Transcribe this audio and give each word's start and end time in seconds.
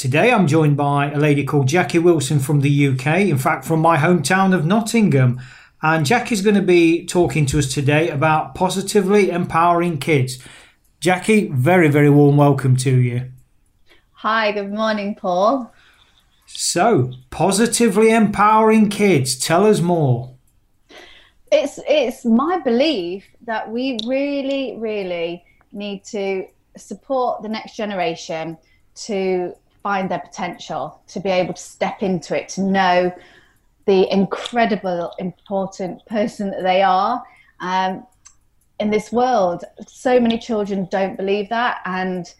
Today 0.00 0.32
I'm 0.32 0.46
joined 0.46 0.78
by 0.78 1.10
a 1.10 1.18
lady 1.18 1.44
called 1.44 1.68
Jackie 1.68 1.98
Wilson 1.98 2.38
from 2.38 2.62
the 2.62 2.88
UK, 2.88 3.20
in 3.20 3.36
fact, 3.36 3.66
from 3.66 3.80
my 3.80 3.98
hometown 3.98 4.54
of 4.54 4.64
Nottingham. 4.64 5.38
And 5.82 6.06
Jackie's 6.06 6.40
going 6.40 6.54
to 6.56 6.62
be 6.62 7.04
talking 7.04 7.44
to 7.44 7.58
us 7.58 7.70
today 7.70 8.08
about 8.08 8.54
positively 8.54 9.28
empowering 9.28 9.98
kids. 9.98 10.38
Jackie, 11.00 11.48
very, 11.48 11.88
very 11.88 12.08
warm 12.08 12.38
welcome 12.38 12.78
to 12.78 12.96
you. 12.96 13.30
Hi, 14.12 14.52
good 14.52 14.72
morning, 14.72 15.16
Paul. 15.16 15.70
So, 16.46 17.12
positively 17.28 18.10
empowering 18.10 18.88
kids, 18.88 19.38
tell 19.38 19.66
us 19.66 19.82
more. 19.82 20.34
It's 21.52 21.78
it's 21.86 22.24
my 22.24 22.58
belief 22.60 23.26
that 23.42 23.70
we 23.70 23.98
really, 24.06 24.78
really 24.78 25.44
need 25.72 26.04
to 26.04 26.46
support 26.78 27.42
the 27.42 27.50
next 27.50 27.76
generation 27.76 28.56
to 28.94 29.54
find 29.82 30.10
their 30.10 30.20
potential, 30.20 31.02
to 31.08 31.20
be 31.20 31.30
able 31.30 31.54
to 31.54 31.62
step 31.62 32.02
into 32.02 32.36
it, 32.38 32.48
to 32.50 32.60
know 32.60 33.12
the 33.86 34.12
incredible, 34.12 35.12
important 35.18 36.04
person 36.06 36.50
that 36.50 36.62
they 36.62 36.82
are. 36.82 37.22
Um, 37.60 38.06
in 38.78 38.90
this 38.90 39.12
world, 39.12 39.64
so 39.86 40.18
many 40.18 40.38
children 40.38 40.88
don't 40.90 41.16
believe 41.16 41.48
that 41.50 41.80
and 41.84 42.32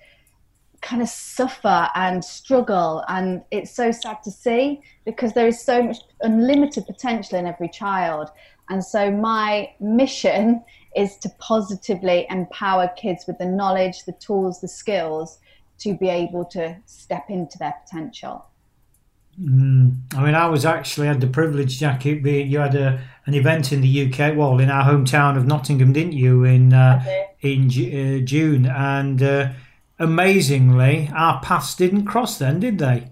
kind 0.80 1.02
of 1.02 1.08
suffer 1.08 1.88
and 1.94 2.24
struggle. 2.24 3.05
And 3.08 3.42
it's 3.50 3.70
so 3.70 3.92
sad 3.92 4.22
to 4.24 4.30
see 4.30 4.80
because 5.05 5.34
there 5.34 5.46
is 5.46 5.62
so 5.62 5.83
much 5.83 5.98
unlimited 6.22 6.86
potential 6.86 7.38
in 7.38 7.46
every 7.46 7.68
child. 7.68 8.30
And 8.70 8.84
so, 8.84 9.11
my 9.11 9.70
mission 9.80 10.62
is 10.96 11.16
to 11.18 11.28
positively 11.38 12.27
empower 12.30 12.88
kids 12.96 13.27
with 13.27 13.38
the 13.38 13.46
knowledge, 13.46 14.05
the 14.05 14.12
tools, 14.12 14.61
the 14.61 14.68
skills 14.68 15.38
to 15.81 15.95
be 15.95 16.09
able 16.09 16.45
to 16.45 16.77
step 16.86 17.28
into 17.28 17.59
their 17.59 17.75
potential. 17.84 18.47
Mm. 19.41 19.97
I 20.14 20.25
mean, 20.25 20.34
I 20.34 20.47
was 20.47 20.64
actually 20.64 21.06
had 21.06 21.20
the 21.20 21.27
privilege, 21.27 21.78
Jackie. 21.78 22.20
You 22.23 22.59
had 22.59 22.75
a, 22.75 23.00
an 23.27 23.34
event 23.34 23.73
in 23.73 23.81
the 23.81 24.06
UK, 24.06 24.36
well, 24.36 24.58
in 24.58 24.70
our 24.70 24.84
hometown 24.84 25.36
of 25.36 25.47
Nottingham, 25.47 25.92
didn't 25.92 26.12
you? 26.12 26.45
In 26.45 26.73
uh, 26.73 27.05
in 27.41 27.67
uh, 27.69 28.25
June, 28.25 28.67
and 28.67 29.23
uh, 29.23 29.51
amazingly, 29.98 31.11
our 31.14 31.41
paths 31.41 31.75
didn't 31.75 32.05
cross 32.05 32.39
then, 32.39 32.61
did 32.61 32.78
they? 32.78 33.08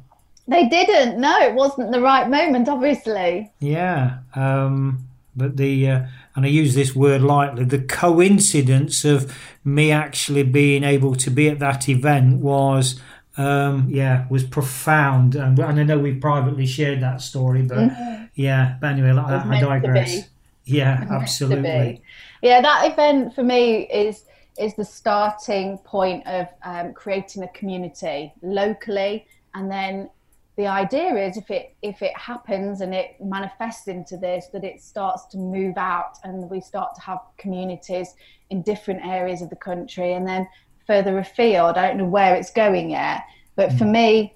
They 0.47 0.69
didn't. 0.69 1.21
No, 1.21 1.39
it 1.41 1.55
wasn't 1.55 1.93
the 1.93 2.01
right 2.01 2.29
moment, 2.29 2.69
obviously. 2.69 3.53
Yeah, 3.61 4.19
um, 4.35 5.08
but 5.39 5.56
the 5.56 5.89
uh, 5.89 6.06
and 6.34 6.44
I 6.44 6.48
use 6.48 6.75
this 6.75 6.94
word 6.94 7.22
lightly, 7.22 7.64
the 7.64 7.81
coincidence 7.81 9.05
of 9.05 9.34
me 9.65 9.91
actually 9.91 10.43
being 10.43 10.84
able 10.84 11.15
to 11.16 11.31
be 11.31 11.49
at 11.49 11.59
that 11.60 11.88
event 11.88 12.37
was, 12.38 13.00
um, 13.37 13.87
yeah, 13.88 14.27
was 14.28 14.44
profound. 14.44 15.34
And, 15.34 15.59
and, 15.59 15.81
I 15.81 15.82
know 15.82 15.98
we 15.98 16.15
privately 16.15 16.66
shared 16.66 17.00
that 17.03 17.22
story, 17.22 17.62
but 17.62 17.78
mm-hmm. 17.78 18.25
yeah, 18.34 18.77
but 18.81 18.93
anyway, 18.93 19.10
I, 19.10 19.56
I 19.56 19.60
digress. 19.60 20.28
Yeah, 20.65 21.06
absolutely. 21.10 22.03
Yeah, 22.43 22.60
that 22.60 22.93
event 22.93 23.34
for 23.34 23.43
me 23.43 23.88
is 23.88 24.25
is 24.59 24.75
the 24.75 24.84
starting 24.84 25.78
point 25.78 26.27
of 26.27 26.48
um, 26.65 26.93
creating 26.93 27.44
a 27.44 27.48
community 27.48 28.32
locally 28.43 29.27
and 29.54 29.71
then 29.71 30.10
the 30.59 30.67
idea 30.67 31.15
is 31.15 31.39
if 31.39 31.51
it 31.51 31.75
if 31.83 32.03
it 32.03 32.15
happens 32.17 32.83
and 32.83 32.93
it 32.93 33.17
manifests 33.21 33.89
into 33.89 34.19
this 34.19 34.49
that 34.53 34.65
it 34.65 34.83
starts 34.83 35.25
to 35.29 35.39
move 35.39 35.79
out 35.79 36.19
and 36.25 36.51
we 36.51 36.61
start 36.61 36.95
to 36.97 37.01
have 37.01 37.21
communities 37.39 38.15
in 38.51 38.61
different 38.63 39.01
areas 39.07 39.41
of 39.41 39.49
the 39.49 39.57
country 39.57 40.13
and 40.13 40.27
then 40.29 40.47
further 40.87 41.19
afield. 41.19 41.77
I 41.77 41.89
don't 41.89 41.99
know 41.99 42.07
where 42.07 42.35
it's 42.35 42.51
going 42.51 42.91
yet 42.91 43.23
but 43.57 43.73
for 43.73 43.87
me 43.87 44.35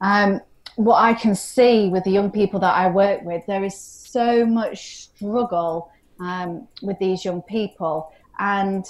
um, 0.00 0.40
what 0.76 0.96
i 0.96 1.12
can 1.12 1.34
see 1.34 1.88
with 1.88 2.04
the 2.04 2.10
young 2.10 2.30
people 2.30 2.58
that 2.60 2.74
i 2.74 2.88
work 2.88 3.22
with 3.22 3.44
there 3.46 3.64
is 3.64 3.76
so 4.12 4.46
much 4.46 4.96
struggle 5.04 5.90
um, 6.20 6.68
with 6.82 6.98
these 6.98 7.24
young 7.24 7.42
people. 7.42 8.12
And 8.38 8.84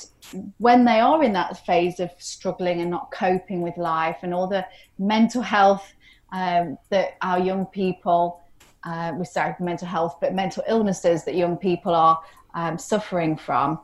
when 0.58 0.84
they 0.84 1.00
are 1.00 1.22
in 1.22 1.32
that 1.34 1.64
phase 1.66 2.00
of 2.00 2.10
struggling 2.18 2.80
and 2.80 2.90
not 2.90 3.10
coping 3.10 3.62
with 3.62 3.76
life 3.76 4.18
and 4.22 4.32
all 4.32 4.46
the 4.46 4.66
mental 4.98 5.42
health 5.42 5.92
um, 6.32 6.78
that 6.90 7.16
our 7.22 7.38
young 7.38 7.66
people, 7.66 8.42
uh, 8.84 9.12
we 9.16 9.24
started 9.24 9.62
mental 9.62 9.86
health, 9.86 10.16
but 10.20 10.34
mental 10.34 10.64
illnesses 10.66 11.24
that 11.24 11.34
young 11.34 11.56
people 11.56 11.94
are 11.94 12.20
um, 12.54 12.78
suffering 12.78 13.36
from, 13.36 13.78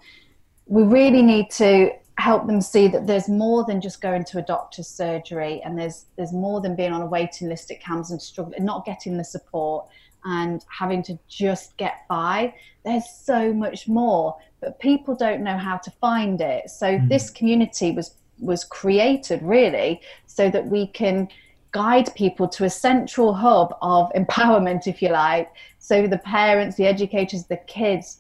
we 0.67 0.83
really 0.83 1.23
need 1.23 1.51
to 1.51 1.91
help 2.19 2.47
them 2.47 2.61
see 2.61 2.89
that 2.89 3.07
there's 3.07 3.29
more 3.29 3.65
than 3.65 3.81
just 3.81 4.01
going 4.01 4.25
to 4.25 4.39
a 4.39 4.43
doctor's 4.43 4.89
surgery 4.89 5.63
and 5.65 5.79
there's 5.79 6.07
there's 6.17 6.33
more 6.33 6.61
than 6.61 6.75
being 6.75 6.93
on 6.93 7.01
a 7.01 7.07
waiting 7.07 7.49
list 7.49 7.71
at 7.71 7.81
CAMHS 7.81 8.11
and 8.11 8.21
struggling 8.21 8.65
not 8.65 8.85
getting 8.85 9.17
the 9.17 9.25
support 9.25 9.87
and 10.25 10.65
having 10.69 11.01
to 11.05 11.17
just 11.29 11.77
get 11.77 11.99
by 12.09 12.53
there's 12.85 13.09
so 13.09 13.53
much 13.53 13.87
more 13.87 14.37
but 14.61 14.81
people 14.81 15.15
don't 15.15 15.45
know 15.45 15.57
how 15.57 15.77
to 15.77 15.93
find 16.01 16.41
it 16.41 16.69
so 16.69 16.99
mm. 16.99 17.09
this 17.09 17.31
community 17.31 17.93
was 17.93 18.17
was 18.41 18.65
created 18.65 19.41
really 19.43 20.01
so 20.27 20.51
that 20.51 20.67
we 20.67 20.89
can 20.89 21.29
guide 21.73 22.15
people 22.15 22.49
to 22.49 22.65
a 22.65 22.71
central 22.71 23.35
hub 23.35 23.77
of 23.83 24.11
empowerment, 24.17 24.87
if 24.87 25.03
you 25.03 25.11
like. 25.11 25.51
So 25.79 26.07
the 26.07 26.19
parents, 26.19 26.77
the 26.77 26.87
educators, 26.87 27.47
the 27.47 27.59
kids, 27.67 28.19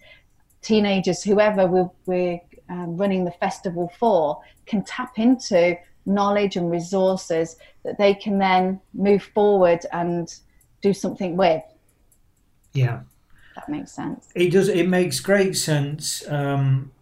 teenagers, 0.63 1.23
whoever 1.23 1.67
we're, 1.67 1.91
we're 2.07 2.41
um, 2.69 2.97
running 2.97 3.25
the 3.25 3.31
festival 3.33 3.93
for, 3.99 4.41
can 4.67 4.85
tap 4.85 5.19
into 5.19 5.77
knowledge 6.07 6.57
and 6.57 6.71
resources 6.71 7.57
that 7.85 7.99
they 7.99 8.15
can 8.15 8.39
then 8.39 8.81
move 8.95 9.23
forward 9.23 9.81
and 9.93 10.35
do 10.81 10.93
something 10.93 11.37
with. 11.37 11.63
Yeah. 12.73 13.01
That 13.55 13.69
makes 13.69 13.93
sense. 13.93 14.29
It 14.35 14.51
does. 14.51 14.69
It 14.69 14.89
makes 14.89 15.21
great 15.21 15.57
sense. 15.57 16.27
Um, 16.29 16.93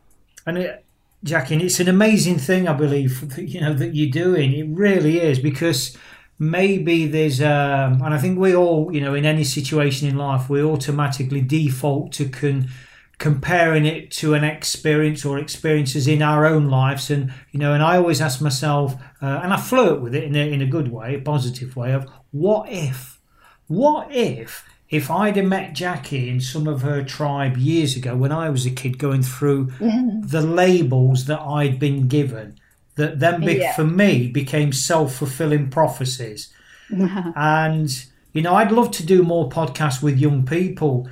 and 0.46 0.58
it, 0.58 0.84
Jackie, 1.22 1.56
it's 1.56 1.80
an 1.80 1.88
amazing 1.88 2.38
thing, 2.38 2.68
I 2.68 2.72
believe, 2.72 3.36
you 3.38 3.60
know, 3.60 3.74
that 3.74 3.94
you're 3.94 4.10
doing. 4.10 4.52
It 4.52 4.68
really 4.68 5.20
is 5.20 5.38
because 5.38 5.96
maybe 6.38 7.06
there's 7.06 7.40
um, 7.40 8.02
and 8.02 8.14
I 8.14 8.18
think 8.18 8.38
we 8.38 8.54
all 8.54 8.92
you 8.92 9.00
know 9.00 9.14
in 9.14 9.24
any 9.24 9.44
situation 9.44 10.08
in 10.08 10.16
life 10.16 10.48
we 10.48 10.62
automatically 10.62 11.40
default 11.40 12.12
to 12.12 12.28
con- 12.28 12.68
comparing 13.18 13.86
it 13.86 14.10
to 14.10 14.34
an 14.34 14.44
experience 14.44 15.24
or 15.24 15.38
experiences 15.38 16.06
in 16.06 16.20
our 16.20 16.44
own 16.44 16.68
lives. 16.68 17.10
And 17.10 17.32
you 17.52 17.60
know 17.60 17.72
and 17.72 17.82
I 17.82 17.96
always 17.96 18.20
ask 18.20 18.40
myself 18.40 18.94
uh, 19.22 19.40
and 19.42 19.52
I 19.52 19.56
flirt 19.56 20.00
with 20.00 20.14
it 20.14 20.24
in 20.24 20.36
a, 20.36 20.52
in 20.52 20.62
a 20.62 20.66
good 20.66 20.92
way 20.92 21.14
a 21.14 21.20
positive 21.20 21.76
way 21.76 21.92
of 21.92 22.08
what 22.30 22.70
if 22.70 23.20
what 23.66 24.12
if 24.12 24.64
if 24.88 25.10
I'd 25.10 25.36
have 25.36 25.46
met 25.46 25.72
Jackie 25.72 26.28
in 26.28 26.40
some 26.40 26.68
of 26.68 26.82
her 26.82 27.02
tribe 27.02 27.56
years 27.56 27.96
ago 27.96 28.14
when 28.14 28.30
I 28.30 28.50
was 28.50 28.66
a 28.66 28.70
kid 28.70 28.98
going 28.98 29.22
through 29.22 29.72
the 29.80 30.42
labels 30.42 31.24
that 31.24 31.40
I'd 31.40 31.78
been 31.80 32.06
given 32.06 32.56
that 32.96 33.20
then 33.20 33.40
be- 33.40 33.54
yeah. 33.54 33.74
for 33.74 33.84
me 33.84 34.28
became 34.28 34.72
self-fulfilling 34.72 35.70
prophecies. 35.70 36.52
And 37.36 37.90
you 38.36 38.42
know 38.42 38.54
i'd 38.54 38.70
love 38.70 38.90
to 38.90 39.04
do 39.04 39.22
more 39.22 39.48
podcasts 39.48 40.02
with 40.02 40.18
young 40.18 40.44
people 40.44 41.08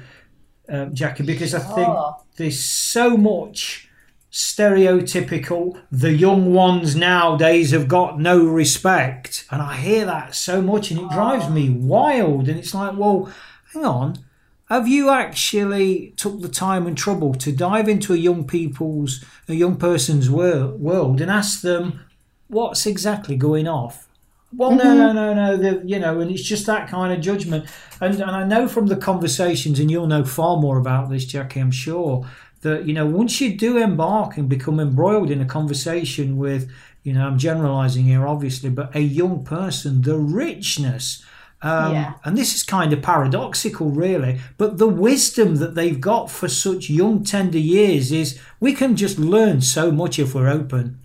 uh, 0.69 0.84
jackie 0.86 1.25
because 1.25 1.54
i 1.54 1.58
think 1.58 1.88
there's 2.36 2.62
so 2.62 3.16
much 3.16 3.88
stereotypical 4.31 5.81
the 5.90 6.12
young 6.12 6.52
ones 6.52 6.94
nowadays 6.94 7.70
have 7.70 7.88
got 7.88 8.20
no 8.20 8.44
respect. 8.44 9.46
And 9.50 9.62
i 9.62 9.76
hear 9.76 10.04
that 10.04 10.34
so 10.34 10.60
much 10.60 10.90
and 10.90 11.00
it 11.00 11.08
drives 11.10 11.48
me 11.48 11.70
wild. 11.70 12.48
And 12.48 12.58
it's 12.58 12.75
like 12.75 12.96
well 12.96 13.32
hang 13.72 13.84
on 13.84 14.23
have 14.69 14.88
you 14.88 15.11
actually 15.11 16.14
took 16.16 16.40
the 16.40 16.49
time 16.49 16.87
and 16.87 16.96
trouble 16.96 17.34
to 17.34 17.52
dive 17.52 17.88
into 17.88 18.14
a 18.14 18.16
young 18.16 18.46
people's, 18.46 19.22
a 19.49 19.55
young 19.55 19.76
person's 19.76 20.31
world, 20.31 20.81
world 20.81 21.20
and 21.20 21.31
ask 21.31 21.61
them 21.61 22.00
what's 22.49 22.87
exactly 22.87 23.37
going 23.37 23.69
off, 23.69 24.08
Well, 24.56 24.70
mm-hmm. 24.70 24.78
no, 24.78 25.12
no, 25.12 25.34
no, 25.34 25.56
no. 25.56 25.82
You 25.84 25.99
know, 25.99 26.20
and 26.20 26.31
it's 26.31 26.43
just 26.43 26.66
that 26.66 26.88
kind 26.88 27.12
of 27.12 27.20
judgment. 27.20 27.66
And, 28.00 28.14
and 28.14 28.31
I 28.31 28.44
know 28.44 28.69
from 28.69 28.87
the 28.87 28.96
conversations, 28.96 29.81
and 29.81 29.90
you'll 29.90 30.06
know 30.06 30.25
far 30.25 30.56
more 30.56 30.78
about 30.78 31.10
this, 31.10 31.25
Jackie, 31.25 31.60
I'm 31.60 31.70
sure, 31.70 32.26
that, 32.62 32.87
you 32.87 32.94
know, 32.94 33.06
once 33.06 33.40
you 33.40 33.56
do 33.56 33.78
embark 33.78 34.37
and 34.37 34.49
become 34.49 34.81
embroiled 34.81 35.31
in 35.31 35.40
a 35.40 35.46
conversation 35.46 36.37
with, 36.37 36.70
you 37.02 37.12
know, 37.12 37.26
I'm 37.26 37.38
generalizing 37.38 38.05
here, 38.05 38.26
obviously, 38.26 38.70
but 38.70 38.94
a 38.94 39.00
young 39.00 39.44
person, 39.44 40.02
the 40.02 40.17
richness. 40.17 41.25
Um, 41.64 41.94
yeah. 41.94 42.12
And 42.25 42.37
this 42.37 42.55
is 42.55 42.62
kind 42.62 42.93
of 42.93 43.00
paradoxical, 43.00 43.88
really. 43.88 44.38
But 44.58 44.76
the 44.76 44.87
wisdom 44.87 45.56
that 45.56 45.75
they've 45.75 45.99
got 45.99 46.31
for 46.31 46.46
such 46.46 46.90
young, 46.90 47.25
tender 47.25 47.58
years 47.58 48.12
is 48.12 48.38
we 48.61 48.75
can 48.75 48.96
just 48.96 49.19
learn 49.19 49.62
so 49.62 49.90
much 49.90 50.19
if 50.19 50.34
we're 50.34 50.50
open. 50.50 50.99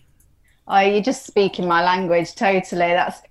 Oh, 0.68 0.80
you're 0.82 1.02
just 1.02 1.26
speaking 1.26 1.66
my 1.66 1.82
language 1.82 2.36
totally. 2.36 2.90
That's 2.90 3.22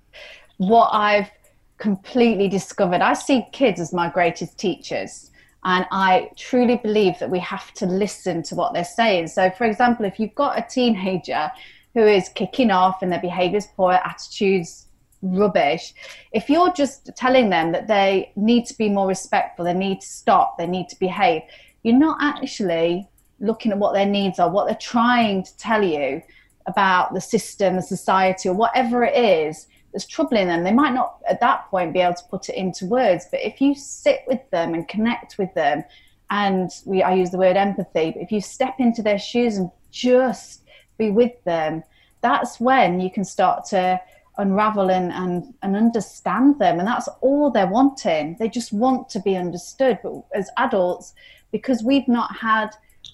what 0.57 0.89
I've 0.93 1.31
completely 1.77 2.49
discovered. 2.49 3.03
I 3.03 3.13
see 3.13 3.45
kids 3.53 3.79
as 3.79 3.93
my 3.93 4.09
greatest 4.09 4.59
teachers. 4.59 5.31
And 5.65 5.85
I 5.93 6.31
truly 6.35 6.77
believe 6.77 7.19
that 7.19 7.29
we 7.29 7.41
have 7.41 7.75
to 7.75 7.85
listen 7.85 8.43
to 8.45 8.55
what 8.55 8.73
they're 8.73 8.85
saying. 8.85 9.29
So, 9.29 9.51
for 9.51 9.67
example, 9.67 10.07
if 10.07 10.19
you've 10.19 10.35
got 10.35 10.59
a 10.59 10.67
teenager 10.67 11.51
who 11.93 12.07
is 12.07 12.31
kicking 12.31 12.71
off 12.71 13.03
and 13.03 13.13
their 13.13 13.21
behavior's 13.21 13.67
poor, 13.77 13.93
attitudes 13.93 14.87
rubbish, 15.23 15.95
if 16.33 16.49
you're 16.49 16.73
just 16.73 17.11
telling 17.17 17.51
them 17.51 17.73
that 17.73 17.89
they 17.89 18.33
need 18.37 18.67
to 18.67 18.77
be 18.77 18.89
more 18.89 19.07
respectful, 19.07 19.65
they 19.65 19.75
need 19.75 20.01
to 20.01 20.07
stop, 20.07 20.59
they 20.59 20.67
need 20.67 20.89
to 20.89 20.99
behave, 20.99 21.43
you're 21.83 21.97
not 21.97 22.19
actually 22.21 23.09
looking 23.41 23.73
at 23.73 23.79
what 23.79 23.95
their 23.95 24.07
needs 24.07 24.39
are, 24.39 24.51
what 24.51 24.67
they're 24.67 24.77
trying 24.77 25.43
to 25.43 25.57
tell 25.57 25.83
you 25.83 26.23
about 26.67 27.15
the 27.15 27.21
system, 27.21 27.77
the 27.77 27.83
society, 27.83 28.49
or 28.49 28.55
whatever 28.55 29.03
it 29.03 29.17
is 29.17 29.67
that's 29.93 30.07
troubling 30.07 30.49
them. 30.49 30.65
They 30.65 30.73
might 30.73 30.93
not 30.93 31.19
at 31.29 31.41
that 31.41 31.69
point 31.71 31.95
be 31.95 32.01
able 32.01 32.15
to 32.15 32.25
put 32.31 32.49
it 32.49 32.57
into 32.57 32.87
words, 32.87 33.27
but 33.31 33.41
if 33.41 33.61
you 33.61 33.75
sit 33.75 34.21
with 34.27 34.41
them 34.51 34.75
and 34.75 34.87
connect 34.87 35.39
with 35.39 35.53
them, 35.55 35.83
and 36.31 36.71
we 36.85 37.03
I 37.03 37.15
use 37.15 37.31
the 37.31 37.39
word 37.39 37.57
empathy, 37.57 38.11
but 38.11 38.23
if 38.23 38.31
you 38.31 38.41
step 38.41 38.75
into 38.79 39.03
their 39.03 39.19
shoes 39.19 39.57
and 39.57 39.71
just 39.91 40.63
be 40.99 41.11
with 41.11 41.43
them, 41.45 41.83
that's 42.21 42.61
when 42.61 43.01
you 43.01 43.11
can 43.11 43.25
start 43.25 43.65
to 43.67 44.01
unravel 44.39 44.91
and, 44.91 45.13
and, 45.13 45.53
and 45.63 45.77
understand 45.77 46.59
them. 46.59 46.79
And 46.79 46.89
that's 46.89 47.09
all 47.21 47.51
they're 47.51 47.67
wanting. 47.67 48.37
They 48.39 48.49
just 48.49 48.73
want 48.73 49.09
to 49.11 49.21
be 49.21 49.37
understood. 49.37 49.99
But 50.03 50.25
as 50.35 50.49
adults, 50.57 51.15
because 51.53 51.83
we've 51.83 52.09
not 52.09 52.35
had 52.37 52.71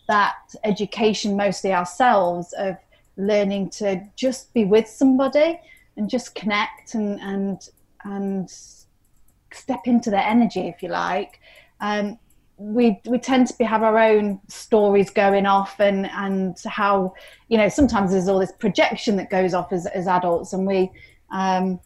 that 0.09 0.37
education 0.65 1.37
mostly 1.37 1.73
ourselves 1.73 2.53
of 2.59 2.77
learning 3.17 3.71
to 3.71 4.03
just 4.17 4.53
be 4.55 4.65
with 4.65 4.89
somebody 4.89 5.61
and 5.97 6.11
just 6.11 6.35
connect 6.35 6.95
and 6.95 7.21
and 7.21 7.69
and 8.05 8.51
step 9.53 9.81
into 9.87 10.11
their 10.11 10.25
energy 10.25 10.63
if 10.63 10.83
you 10.83 10.89
like 10.89 11.41
um, 11.81 12.19
we 12.57 13.01
we 13.07 13.19
tend 13.19 13.47
to 13.49 13.57
be, 13.57 13.65
have 13.65 13.83
our 13.83 13.99
own 13.99 14.41
stories 14.49 15.11
going 15.11 15.47
off 15.47 15.81
and 15.81 16.07
and 16.13 16.57
how 16.67 17.15
you 17.49 17.57
know 17.57 17.69
sometimes 17.69 18.13
there's 18.13 18.29
all 18.29 18.39
this 18.39 18.53
projection 18.53 19.17
that 19.17 19.31
goes 19.31 19.55
off 19.55 19.73
as, 19.73 19.87
as 19.87 20.07
adults 20.07 20.53
and 20.53 20.67
we 20.67 20.91
um, 21.31 21.81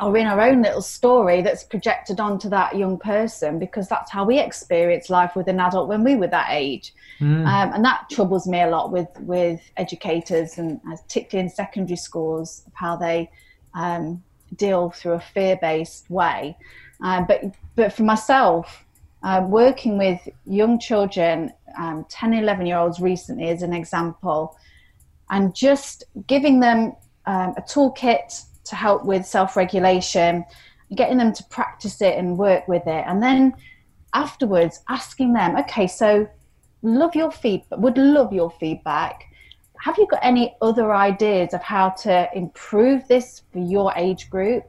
are 0.00 0.16
in 0.16 0.26
our 0.26 0.40
own 0.40 0.62
little 0.62 0.80
story 0.80 1.42
that's 1.42 1.62
projected 1.62 2.20
onto 2.20 2.48
that 2.48 2.76
young 2.76 2.98
person 2.98 3.58
because 3.58 3.86
that's 3.86 4.10
how 4.10 4.24
we 4.24 4.38
experience 4.38 5.10
life 5.10 5.36
with 5.36 5.46
an 5.46 5.60
adult 5.60 5.88
when 5.88 6.02
we 6.02 6.16
were 6.16 6.26
that 6.26 6.48
age. 6.50 6.94
Mm. 7.20 7.46
Um, 7.46 7.74
and 7.74 7.84
that 7.84 8.08
troubles 8.10 8.46
me 8.46 8.62
a 8.62 8.68
lot 8.68 8.90
with, 8.90 9.08
with 9.20 9.60
educators 9.76 10.56
and 10.56 10.80
uh, 10.90 10.96
particularly 10.96 11.48
in 11.48 11.54
secondary 11.54 11.96
schools 11.96 12.62
of 12.66 12.72
how 12.74 12.96
they 12.96 13.30
um, 13.74 14.22
deal 14.56 14.90
through 14.90 15.12
a 15.12 15.20
fear-based 15.20 16.08
way. 16.08 16.56
Um, 17.02 17.26
but, 17.26 17.42
but 17.76 17.92
for 17.92 18.02
myself, 18.02 18.84
uh, 19.22 19.44
working 19.46 19.98
with 19.98 20.26
young 20.46 20.78
children, 20.78 21.52
um, 21.78 22.06
10, 22.08 22.32
11 22.32 22.64
year 22.64 22.78
olds 22.78 23.00
recently 23.00 23.48
as 23.48 23.62
an 23.62 23.74
example, 23.74 24.56
and 25.28 25.54
just 25.54 26.04
giving 26.26 26.60
them 26.60 26.94
um, 27.26 27.54
a 27.56 27.62
toolkit 27.62 28.44
to 28.70 28.76
help 28.76 29.04
with 29.04 29.26
self 29.26 29.56
regulation, 29.56 30.44
getting 30.96 31.18
them 31.18 31.32
to 31.32 31.44
practice 31.44 32.00
it 32.00 32.16
and 32.18 32.38
work 32.38 32.66
with 32.66 32.86
it. 32.86 33.04
And 33.06 33.22
then 33.22 33.54
afterwards, 34.14 34.82
asking 34.88 35.32
them, 35.34 35.56
okay, 35.56 35.86
so 35.86 36.28
love 36.82 37.14
your 37.14 37.30
feedback, 37.30 37.78
would 37.78 37.98
love 37.98 38.32
your 38.32 38.50
feedback. 38.50 39.24
Have 39.80 39.96
you 39.98 40.06
got 40.06 40.20
any 40.22 40.56
other 40.60 40.94
ideas 40.94 41.54
of 41.54 41.62
how 41.62 41.90
to 41.90 42.28
improve 42.34 43.06
this 43.08 43.42
for 43.52 43.60
your 43.60 43.92
age 43.96 44.28
group? 44.28 44.64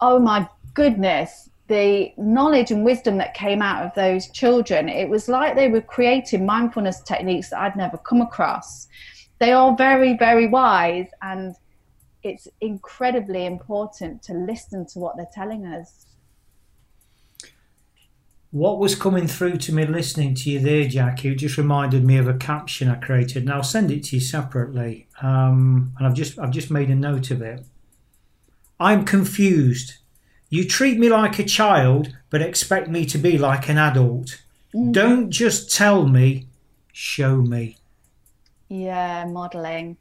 Oh 0.00 0.18
my 0.18 0.48
goodness, 0.74 1.48
the 1.68 2.12
knowledge 2.18 2.70
and 2.70 2.84
wisdom 2.84 3.16
that 3.18 3.34
came 3.34 3.62
out 3.62 3.84
of 3.84 3.94
those 3.94 4.28
children, 4.28 4.88
it 4.88 5.08
was 5.08 5.28
like 5.28 5.54
they 5.54 5.68
were 5.68 5.80
creating 5.80 6.44
mindfulness 6.44 7.00
techniques 7.00 7.50
that 7.50 7.60
I'd 7.60 7.76
never 7.76 7.96
come 7.96 8.20
across. 8.20 8.88
They 9.38 9.52
are 9.52 9.74
very, 9.76 10.16
very 10.16 10.48
wise 10.48 11.08
and 11.22 11.54
it's 12.22 12.48
incredibly 12.60 13.46
important 13.46 14.22
to 14.24 14.34
listen 14.34 14.86
to 14.86 14.98
what 14.98 15.16
they're 15.16 15.26
telling 15.32 15.66
us. 15.66 16.06
What 18.50 18.78
was 18.78 18.94
coming 18.94 19.26
through 19.26 19.56
to 19.58 19.72
me 19.72 19.86
listening 19.86 20.34
to 20.34 20.50
you 20.50 20.60
there, 20.60 20.86
Jackie, 20.86 21.30
it 21.30 21.36
just 21.36 21.56
reminded 21.56 22.04
me 22.04 22.18
of 22.18 22.28
a 22.28 22.34
caption 22.34 22.88
I 22.88 22.96
created, 22.96 23.44
and 23.44 23.50
I'll 23.50 23.62
send 23.62 23.90
it 23.90 24.04
to 24.04 24.16
you 24.16 24.20
separately. 24.20 25.08
Um, 25.22 25.94
and 25.96 26.06
I've 26.06 26.14
just 26.14 26.38
I've 26.38 26.50
just 26.50 26.70
made 26.70 26.90
a 26.90 26.94
note 26.94 27.30
of 27.30 27.40
it. 27.40 27.64
I'm 28.78 29.04
confused. 29.06 29.94
You 30.50 30.68
treat 30.68 30.98
me 30.98 31.08
like 31.08 31.38
a 31.38 31.44
child, 31.44 32.14
but 32.28 32.42
expect 32.42 32.88
me 32.88 33.06
to 33.06 33.16
be 33.16 33.38
like 33.38 33.70
an 33.70 33.78
adult. 33.78 34.42
Mm. 34.74 34.92
Don't 34.92 35.30
just 35.30 35.74
tell 35.74 36.06
me, 36.06 36.48
show 36.92 37.36
me. 37.36 37.78
Yeah, 38.68 39.24
modeling. 39.24 39.96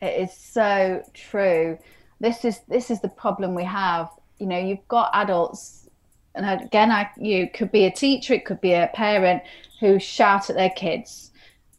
It 0.00 0.20
is 0.20 0.32
so 0.32 1.02
true. 1.14 1.78
This 2.20 2.44
is 2.44 2.60
this 2.68 2.90
is 2.90 3.00
the 3.00 3.08
problem 3.08 3.54
we 3.54 3.64
have. 3.64 4.08
You 4.38 4.46
know, 4.46 4.58
you've 4.58 4.86
got 4.88 5.10
adults, 5.14 5.88
and 6.34 6.62
again, 6.62 6.90
I 6.90 7.10
you 7.16 7.48
could 7.48 7.70
be 7.70 7.84
a 7.84 7.90
teacher, 7.90 8.34
it 8.34 8.44
could 8.44 8.60
be 8.60 8.72
a 8.72 8.90
parent 8.94 9.42
who 9.80 9.98
shout 9.98 10.50
at 10.50 10.56
their 10.56 10.70
kids. 10.70 11.32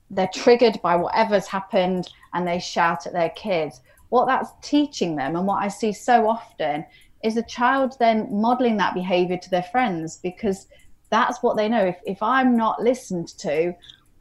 They're 0.10 0.30
triggered 0.34 0.82
by 0.82 0.96
whatever's 0.96 1.48
happened, 1.48 2.10
and 2.34 2.48
they 2.48 2.60
shout 2.60 3.08
at 3.08 3.14
their 3.14 3.32
kids. 3.32 3.82
What 4.10 4.28
that's 4.28 4.52
teaching 4.62 5.16
them, 5.16 5.36
and 5.36 5.48
what 5.48 5.64
I 5.64 5.68
see 5.68 5.92
so 5.92 6.28
often, 6.28 6.86
is 7.24 7.38
a 7.38 7.44
child 7.44 7.96
then 8.00 8.30
modeling 8.32 8.78
that 8.78 8.94
behavior 8.94 9.38
to 9.38 9.50
their 9.50 9.64
friends 9.64 10.18
because 10.18 10.68
that's 11.10 11.44
what 11.44 11.58
they 11.58 11.68
know. 11.68 11.86
If 11.86 11.98
if 12.06 12.24
I'm 12.24 12.56
not 12.56 12.82
listened 12.82 13.30
to, 13.40 13.74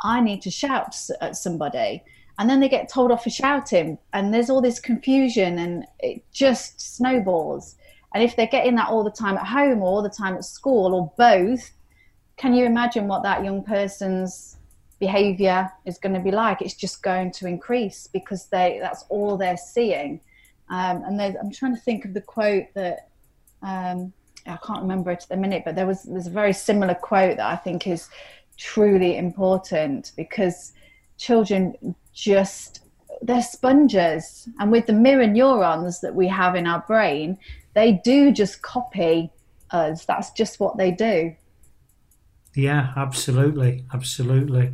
I 0.03 0.21
need 0.21 0.43
to 0.43 0.51
shout 0.51 0.97
at 1.21 1.37
somebody 1.37 2.03
and 2.39 2.51
then 2.51 2.61
they 2.61 2.69
get 2.69 2.89
told 2.89 3.13
off 3.13 3.25
for 3.25 3.31
shouting. 3.31 3.99
And 4.13 4.33
there's 4.33 4.51
all 4.51 4.61
this 4.61 4.81
confusion 4.81 5.59
and 5.59 5.85
it 6.01 6.25
just 6.33 6.97
snowballs. 6.97 7.77
And 8.15 8.23
if 8.23 8.37
they're 8.37 8.47
getting 8.47 8.75
that 8.77 8.89
all 8.89 9.05
the 9.05 9.11
time 9.11 9.37
at 9.37 9.47
home 9.47 9.81
or 9.81 9.87
all 9.87 10.03
the 10.03 10.09
time 10.09 10.35
at 10.35 10.45
school 10.45 10.95
or 10.95 11.13
both 11.17 11.71
can 12.37 12.53
you 12.55 12.65
imagine 12.65 13.07
what 13.07 13.23
that 13.23 13.45
young 13.45 13.63
person's 13.63 14.57
behavior 14.99 15.71
is 15.85 15.99
going 15.99 16.15
to 16.15 16.21
be 16.21 16.31
like? 16.31 16.63
It's 16.63 16.75
just 16.75 17.03
going 17.03 17.31
to 17.33 17.47
increase 17.47 18.09
because 18.13 18.47
they 18.49 18.79
that's 18.83 19.05
all 19.09 19.37
they're 19.37 19.57
seeing. 19.57 20.21
Um, 20.71 21.03
and 21.05 21.21
i'm 21.21 21.53
trying 21.53 21.75
to 21.75 21.81
think 21.81 22.07
of 22.07 22.15
the 22.15 22.23
quote 22.23 22.65
that 22.75 23.11
um, 23.61 24.15
i 24.47 24.59
can't 24.67 24.81
remember 24.81 25.11
it 25.11 25.23
at 25.23 25.29
the 25.29 25.37
minute 25.37 25.63
but 25.63 25.75
there 25.75 25.87
was 25.87 26.05
there's 26.05 26.27
a 26.27 26.31
very 26.31 26.55
similar 26.55 26.95
quote 26.95 27.37
that 27.37 27.47
i 27.47 27.55
think 27.55 27.87
is 27.87 28.09
truly 28.57 29.19
important 29.19 30.13
because 30.17 30.73
children 31.17 31.95
just 32.13 32.81
they're 33.23 33.43
sponges. 33.43 34.49
And 34.59 34.71
with 34.71 34.87
the 34.87 34.93
mirror 34.93 35.27
neurons 35.27 36.01
that 36.01 36.15
we 36.15 36.29
have 36.29 36.55
in 36.55 36.67
our 36.67 36.85
brain 36.87 37.39
they 37.75 38.01
do 38.05 38.33
just 38.33 38.63
copy 38.63 39.33
us. 39.71 40.05
That's 40.05 40.31
just 40.31 40.61
what 40.61 40.77
they 40.77 40.93
do. 40.93 41.35
Yeah 42.55 42.93
absolutely 42.97 43.85
absolutely. 43.93 44.73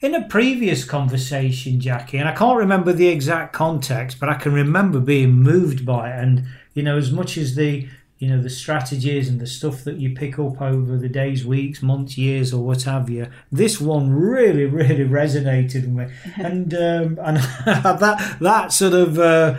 In 0.00 0.14
a 0.14 0.26
previous 0.28 0.84
conversation 0.84 1.78
jackie 1.80 2.18
and 2.18 2.28
i 2.28 2.34
can't 2.34 2.58
remember 2.58 2.92
the 2.92 3.08
exact 3.08 3.52
context 3.52 4.18
but 4.18 4.30
i 4.30 4.34
can 4.34 4.52
remember 4.52 4.98
being 5.00 5.32
moved 5.32 5.84
by 5.84 6.10
it. 6.10 6.18
And 6.18 6.46
you 6.74 6.82
know 6.82 6.96
as 6.96 7.10
much 7.10 7.36
as 7.36 7.54
the 7.54 7.88
you 8.20 8.28
know 8.28 8.40
the 8.40 8.50
strategies 8.50 9.30
and 9.30 9.40
the 9.40 9.46
stuff 9.46 9.82
that 9.82 9.96
you 9.96 10.14
pick 10.14 10.38
up 10.38 10.60
over 10.60 10.98
the 10.98 11.08
days 11.08 11.44
weeks 11.44 11.82
months 11.82 12.18
years 12.18 12.52
or 12.52 12.62
what 12.62 12.82
have 12.82 13.08
you 13.08 13.26
this 13.50 13.80
one 13.80 14.12
really 14.12 14.66
really 14.66 15.08
resonated 15.08 15.92
with 15.92 16.08
me. 16.08 16.14
And 16.36 16.74
um, 16.74 17.18
and 17.22 17.36
that 17.66 18.36
that 18.40 18.72
sort 18.72 18.92
of 18.92 19.18
uh, 19.18 19.56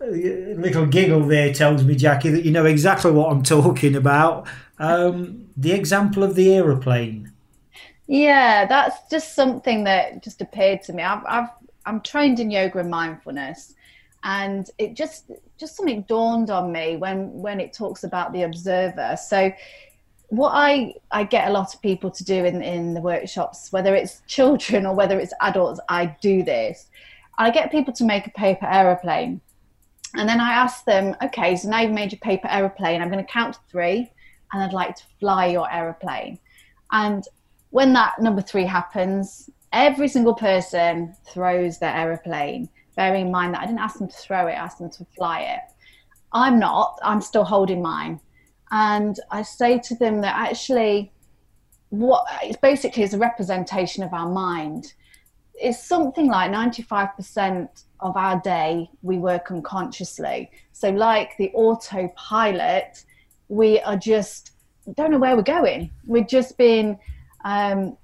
little 0.00 0.86
giggle 0.86 1.22
there 1.26 1.52
tells 1.54 1.84
me 1.84 1.96
jackie 1.96 2.28
that 2.28 2.44
you 2.44 2.52
know 2.52 2.66
exactly 2.66 3.10
what 3.10 3.32
i'm 3.32 3.42
talking 3.42 3.96
about. 3.96 4.46
Um, 4.78 5.48
the 5.56 5.72
example 5.72 6.22
of 6.22 6.34
the 6.34 6.54
aeroplane. 6.54 7.32
Yeah 8.06 8.66
that's 8.66 8.96
just 9.10 9.34
something 9.34 9.84
that 9.84 10.22
just 10.22 10.42
appeared 10.42 10.82
to 10.82 10.92
me. 10.92 11.02
I've, 11.02 11.24
I've 11.26 11.48
i'm 11.86 12.02
trained 12.02 12.40
in 12.40 12.50
yoga 12.50 12.78
and 12.80 12.90
mindfulness 12.90 13.74
and 14.24 14.70
it 14.78 14.94
just 14.94 15.30
just 15.62 15.76
something 15.76 16.02
dawned 16.08 16.50
on 16.50 16.72
me 16.72 16.96
when 16.96 17.32
when 17.32 17.60
it 17.60 17.72
talks 17.72 18.02
about 18.02 18.32
the 18.32 18.42
observer. 18.42 19.16
So 19.16 19.52
what 20.28 20.52
I, 20.54 20.94
I 21.10 21.24
get 21.24 21.48
a 21.48 21.52
lot 21.52 21.74
of 21.74 21.82
people 21.82 22.10
to 22.10 22.24
do 22.24 22.44
in, 22.46 22.62
in 22.62 22.94
the 22.94 23.02
workshops, 23.02 23.70
whether 23.70 23.94
it's 23.94 24.22
children 24.26 24.86
or 24.86 24.94
whether 24.94 25.20
it's 25.20 25.34
adults, 25.42 25.78
I 25.88 26.16
do 26.22 26.42
this. 26.42 26.86
I 27.38 27.50
get 27.50 27.70
people 27.70 27.92
to 27.94 28.04
make 28.04 28.26
a 28.26 28.30
paper 28.30 28.66
aeroplane. 28.66 29.42
And 30.14 30.26
then 30.26 30.40
I 30.40 30.52
ask 30.52 30.86
them, 30.86 31.14
okay, 31.22 31.54
so 31.54 31.68
now 31.68 31.80
you've 31.80 31.92
made 31.92 32.12
your 32.12 32.18
paper 32.20 32.48
aeroplane. 32.50 33.00
I'm 33.00 33.10
going 33.10 33.24
to 33.24 33.30
count 33.30 33.54
to 33.54 33.60
three 33.70 34.10
and 34.52 34.62
I'd 34.62 34.72
like 34.72 34.96
to 34.96 35.04
fly 35.20 35.46
your 35.46 35.70
aeroplane. 35.70 36.38
And 36.90 37.22
when 37.68 37.92
that 37.92 38.18
number 38.18 38.40
three 38.40 38.64
happens, 38.64 39.50
every 39.72 40.08
single 40.08 40.34
person 40.34 41.14
throws 41.26 41.78
their 41.78 41.94
aeroplane, 41.94 42.70
bearing 42.96 43.26
in 43.26 43.32
mind 43.32 43.54
that 43.54 43.62
I 43.62 43.66
didn't 43.66 43.80
ask 43.80 43.98
them 43.98 44.08
to 44.08 44.16
throw 44.16 44.46
it, 44.46 44.52
I 44.52 44.64
asked 44.64 44.78
them 44.78 44.90
to 44.90 45.06
fly 45.16 45.40
it. 45.40 45.60
I'm 46.32 46.58
not, 46.58 46.98
I'm 47.02 47.20
still 47.20 47.44
holding 47.44 47.82
mine 47.82 48.20
and 48.72 49.20
I 49.30 49.42
say 49.42 49.78
to 49.78 49.94
them 49.94 50.22
that 50.22 50.34
actually, 50.34 51.12
what 51.90 52.24
it's 52.42 52.56
basically 52.56 53.02
is 53.02 53.12
a 53.12 53.18
representation 53.18 54.02
of 54.02 54.14
our 54.14 54.28
mind. 54.28 54.94
It's 55.54 55.84
something 55.86 56.26
like 56.26 56.50
95% 56.50 57.68
of 58.00 58.16
our 58.16 58.40
day 58.40 58.90
we 59.02 59.18
work 59.18 59.50
unconsciously. 59.50 60.50
So, 60.72 60.88
like 60.88 61.36
the 61.36 61.50
autopilot, 61.52 63.04
we 63.48 63.78
are 63.80 63.96
just 63.96 64.52
don't 64.94 65.10
know 65.10 65.18
where 65.18 65.36
we're 65.36 65.42
going. 65.42 65.90
We're 66.06 66.24
just 66.24 66.56
being 66.56 66.98
um, 67.44 67.98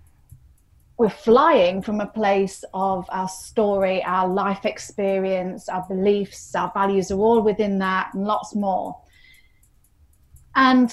we're 0.99 1.09
flying 1.09 1.81
from 1.81 2.00
a 2.00 2.07
place 2.07 2.64
of 2.75 3.07
our 3.11 3.28
story, 3.28 4.02
our 4.02 4.28
life 4.28 4.67
experience, 4.67 5.69
our 5.69 5.87
beliefs, 5.88 6.57
our 6.57 6.73
values 6.75 7.12
are 7.12 7.19
all 7.19 7.40
within 7.40 7.78
that, 7.78 8.12
and 8.14 8.25
lots 8.25 8.57
more. 8.57 9.00
And 10.57 10.93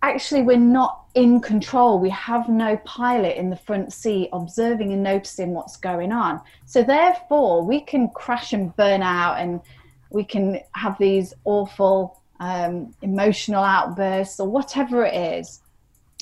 actually, 0.00 0.40
we're 0.40 0.56
not 0.56 1.04
in 1.14 1.42
control. 1.42 1.98
We 1.98 2.08
have 2.08 2.48
no 2.48 2.78
pilot 2.78 3.36
in 3.36 3.50
the 3.50 3.56
front 3.56 3.92
seat 3.92 4.30
observing 4.32 4.90
and 4.94 5.02
noticing 5.02 5.52
what's 5.52 5.76
going 5.76 6.12
on. 6.12 6.40
So, 6.64 6.82
therefore, 6.82 7.62
we 7.62 7.82
can 7.82 8.08
crash 8.08 8.54
and 8.54 8.74
burn 8.74 9.02
out 9.02 9.38
and 9.38 9.60
we 10.08 10.24
can 10.24 10.60
have 10.74 10.96
these 10.98 11.34
awful 11.44 12.22
um, 12.40 12.94
emotional 13.02 13.62
outbursts 13.62 14.40
or 14.40 14.48
whatever 14.48 15.04
it 15.04 15.14
is. 15.14 15.60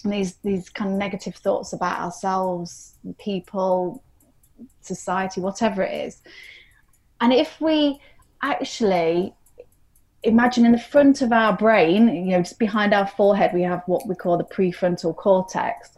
And 0.09 0.17
these, 0.17 0.37
these 0.37 0.71
kind 0.71 0.91
of 0.91 0.97
negative 0.97 1.35
thoughts 1.35 1.75
about 1.75 2.01
ourselves, 2.01 2.95
people, 3.19 4.03
society, 4.81 5.43
whatever 5.43 5.83
it 5.83 6.07
is. 6.07 6.23
And 7.21 7.31
if 7.31 7.61
we 7.61 8.01
actually 8.43 9.35
imagine 10.23 10.65
in 10.65 10.73
the 10.73 10.79
front 10.79 11.21
of 11.21 11.31
our 11.31 11.55
brain, 11.55 12.09
you 12.09 12.33
know, 12.33 12.39
just 12.39 12.59
behind 12.59 12.95
our 12.95 13.07
forehead, 13.07 13.51
we 13.53 13.61
have 13.65 13.83
what 13.85 14.09
we 14.09 14.15
call 14.15 14.39
the 14.39 14.45
prefrontal 14.45 15.15
cortex. 15.15 15.91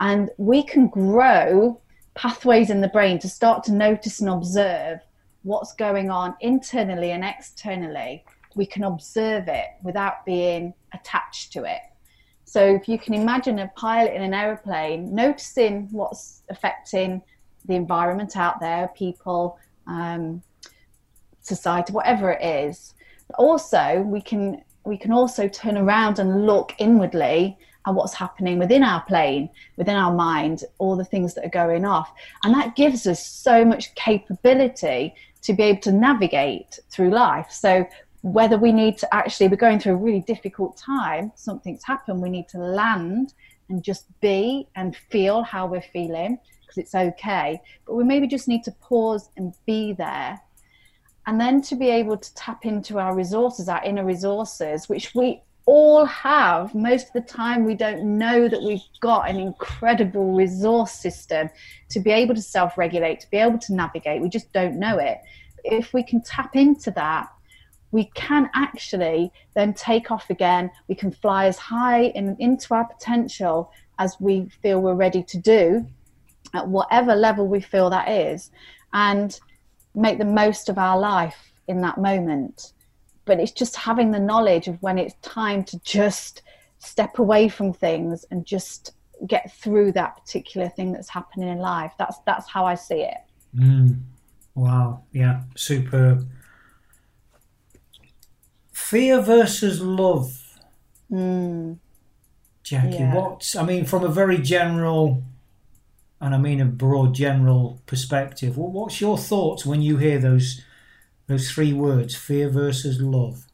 And 0.00 0.30
we 0.38 0.62
can 0.62 0.88
grow 0.88 1.78
pathways 2.14 2.70
in 2.70 2.80
the 2.80 2.88
brain 2.88 3.18
to 3.18 3.28
start 3.28 3.62
to 3.64 3.72
notice 3.72 4.20
and 4.20 4.30
observe 4.30 5.00
what's 5.42 5.74
going 5.74 6.08
on 6.08 6.34
internally 6.40 7.10
and 7.10 7.22
externally. 7.22 8.24
We 8.54 8.64
can 8.64 8.84
observe 8.84 9.48
it 9.48 9.66
without 9.82 10.24
being 10.24 10.72
attached 10.94 11.52
to 11.52 11.64
it. 11.64 11.80
So 12.50 12.60
if 12.64 12.88
you 12.88 12.98
can 12.98 13.14
imagine 13.14 13.60
a 13.60 13.68
pilot 13.76 14.12
in 14.12 14.22
an 14.22 14.34
aeroplane 14.34 15.14
noticing 15.14 15.86
what's 15.92 16.42
affecting 16.50 17.22
the 17.66 17.76
environment 17.76 18.36
out 18.36 18.58
there, 18.58 18.90
people, 18.96 19.56
um, 19.86 20.42
society, 21.42 21.92
whatever 21.92 22.32
it 22.32 22.44
is, 22.44 22.94
But 23.28 23.36
also 23.36 24.02
we 24.04 24.20
can 24.20 24.64
we 24.82 24.98
can 24.98 25.12
also 25.12 25.46
turn 25.46 25.78
around 25.78 26.18
and 26.18 26.44
look 26.44 26.74
inwardly 26.78 27.56
at 27.86 27.94
what's 27.94 28.14
happening 28.14 28.58
within 28.58 28.82
our 28.82 29.02
plane, 29.02 29.48
within 29.76 29.94
our 29.94 30.12
mind, 30.12 30.64
all 30.78 30.96
the 30.96 31.04
things 31.04 31.34
that 31.34 31.44
are 31.44 31.50
going 31.64 31.84
off. 31.84 32.12
And 32.42 32.52
that 32.54 32.74
gives 32.74 33.06
us 33.06 33.24
so 33.24 33.64
much 33.64 33.94
capability 33.94 35.14
to 35.42 35.52
be 35.52 35.62
able 35.62 35.82
to 35.82 35.92
navigate 35.92 36.80
through 36.90 37.10
life. 37.10 37.52
So, 37.52 37.86
whether 38.22 38.58
we 38.58 38.72
need 38.72 38.98
to 38.98 39.14
actually, 39.14 39.48
we're 39.48 39.56
going 39.56 39.80
through 39.80 39.94
a 39.94 39.96
really 39.96 40.20
difficult 40.20 40.76
time, 40.76 41.32
something's 41.34 41.84
happened, 41.84 42.20
we 42.20 42.30
need 42.30 42.48
to 42.48 42.58
land 42.58 43.34
and 43.68 43.82
just 43.82 44.06
be 44.20 44.68
and 44.76 44.96
feel 44.96 45.42
how 45.42 45.66
we're 45.66 45.80
feeling 45.80 46.38
because 46.60 46.78
it's 46.78 46.94
okay. 46.94 47.60
But 47.86 47.94
we 47.94 48.04
maybe 48.04 48.26
just 48.26 48.48
need 48.48 48.64
to 48.64 48.72
pause 48.72 49.30
and 49.36 49.54
be 49.66 49.92
there 49.92 50.40
and 51.26 51.40
then 51.40 51.62
to 51.62 51.76
be 51.76 51.88
able 51.88 52.16
to 52.16 52.34
tap 52.34 52.64
into 52.66 52.98
our 52.98 53.14
resources, 53.14 53.68
our 53.68 53.82
inner 53.84 54.04
resources, 54.04 54.88
which 54.88 55.14
we 55.14 55.42
all 55.66 56.04
have. 56.04 56.74
Most 56.74 57.08
of 57.08 57.12
the 57.12 57.20
time, 57.20 57.64
we 57.64 57.74
don't 57.74 58.18
know 58.18 58.48
that 58.48 58.62
we've 58.62 58.80
got 59.00 59.28
an 59.28 59.38
incredible 59.38 60.34
resource 60.34 60.92
system 60.92 61.48
to 61.90 62.00
be 62.00 62.10
able 62.10 62.34
to 62.34 62.42
self 62.42 62.76
regulate, 62.76 63.20
to 63.20 63.30
be 63.30 63.36
able 63.36 63.58
to 63.58 63.74
navigate. 63.74 64.20
We 64.20 64.28
just 64.28 64.52
don't 64.52 64.78
know 64.78 64.98
it. 64.98 65.18
If 65.62 65.92
we 65.92 66.02
can 66.02 66.22
tap 66.22 66.56
into 66.56 66.90
that, 66.92 67.28
we 67.92 68.04
can 68.14 68.50
actually 68.54 69.32
then 69.54 69.74
take 69.74 70.10
off 70.10 70.30
again. 70.30 70.70
We 70.88 70.94
can 70.94 71.10
fly 71.10 71.46
as 71.46 71.58
high 71.58 72.04
in, 72.04 72.36
into 72.38 72.74
our 72.74 72.84
potential 72.84 73.72
as 73.98 74.16
we 74.20 74.48
feel 74.62 74.80
we're 74.80 74.94
ready 74.94 75.22
to 75.24 75.38
do 75.38 75.86
at 76.54 76.66
whatever 76.66 77.14
level 77.14 77.46
we 77.46 77.60
feel 77.60 77.90
that 77.90 78.08
is. 78.08 78.50
And 78.92 79.38
make 79.94 80.18
the 80.18 80.24
most 80.24 80.68
of 80.68 80.78
our 80.78 80.98
life 80.98 81.52
in 81.68 81.80
that 81.82 81.98
moment. 81.98 82.72
But 83.24 83.40
it's 83.40 83.52
just 83.52 83.76
having 83.76 84.10
the 84.10 84.18
knowledge 84.18 84.68
of 84.68 84.80
when 84.82 84.98
it's 84.98 85.14
time 85.22 85.64
to 85.64 85.78
just 85.80 86.42
step 86.78 87.18
away 87.18 87.48
from 87.48 87.72
things 87.72 88.24
and 88.30 88.44
just 88.44 88.92
get 89.26 89.52
through 89.52 89.92
that 89.92 90.16
particular 90.16 90.68
thing 90.68 90.92
that's 90.92 91.08
happening 91.08 91.48
in 91.48 91.58
life. 91.58 91.92
That's 91.98 92.18
that's 92.26 92.48
how 92.48 92.64
I 92.64 92.74
see 92.74 93.02
it. 93.02 93.18
Mm. 93.54 94.00
Wow. 94.54 95.02
Yeah. 95.12 95.42
Superb. 95.56 96.28
Fear 98.90 99.22
versus 99.22 99.80
love. 99.80 100.58
Mm. 101.12 101.78
Jackie, 102.64 102.96
yeah. 102.96 103.14
what 103.14 103.54
I 103.56 103.62
mean 103.62 103.84
from 103.84 104.02
a 104.02 104.08
very 104.08 104.38
general 104.38 105.22
and 106.20 106.34
I 106.34 106.38
mean 106.38 106.60
a 106.60 106.64
broad 106.64 107.14
general 107.14 107.80
perspective. 107.86 108.56
What's 108.56 109.00
your 109.00 109.16
thoughts 109.16 109.64
when 109.64 109.80
you 109.80 109.98
hear 109.98 110.18
those 110.18 110.62
those 111.28 111.52
three 111.52 111.72
words, 111.72 112.16
fear 112.16 112.48
versus 112.48 113.00
love? 113.00 113.46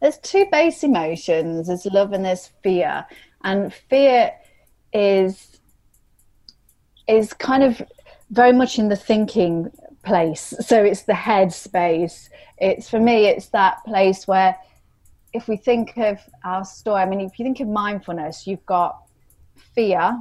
There's 0.00 0.18
two 0.18 0.46
base 0.50 0.82
emotions. 0.82 1.68
There's 1.68 1.86
love 1.86 2.12
and 2.12 2.24
there's 2.24 2.50
fear, 2.64 3.06
and 3.44 3.72
fear 3.72 4.32
is 4.92 5.60
is 7.06 7.32
kind 7.34 7.62
of 7.62 7.80
very 8.30 8.52
much 8.52 8.80
in 8.80 8.88
the 8.88 8.96
thinking 8.96 9.70
place. 10.02 10.54
So 10.60 10.82
it's 10.82 11.02
the 11.02 11.14
head 11.14 11.52
space. 11.52 12.30
It's 12.58 12.88
for 12.88 13.00
me, 13.00 13.26
it's 13.26 13.48
that 13.48 13.84
place 13.84 14.26
where 14.26 14.56
if 15.32 15.46
we 15.46 15.56
think 15.56 15.96
of 15.96 16.18
our 16.44 16.64
story, 16.64 17.02
I 17.02 17.06
mean, 17.06 17.20
if 17.20 17.38
you 17.38 17.44
think 17.44 17.60
of 17.60 17.68
mindfulness, 17.68 18.46
you've 18.46 18.66
got 18.66 19.02
fear, 19.74 20.18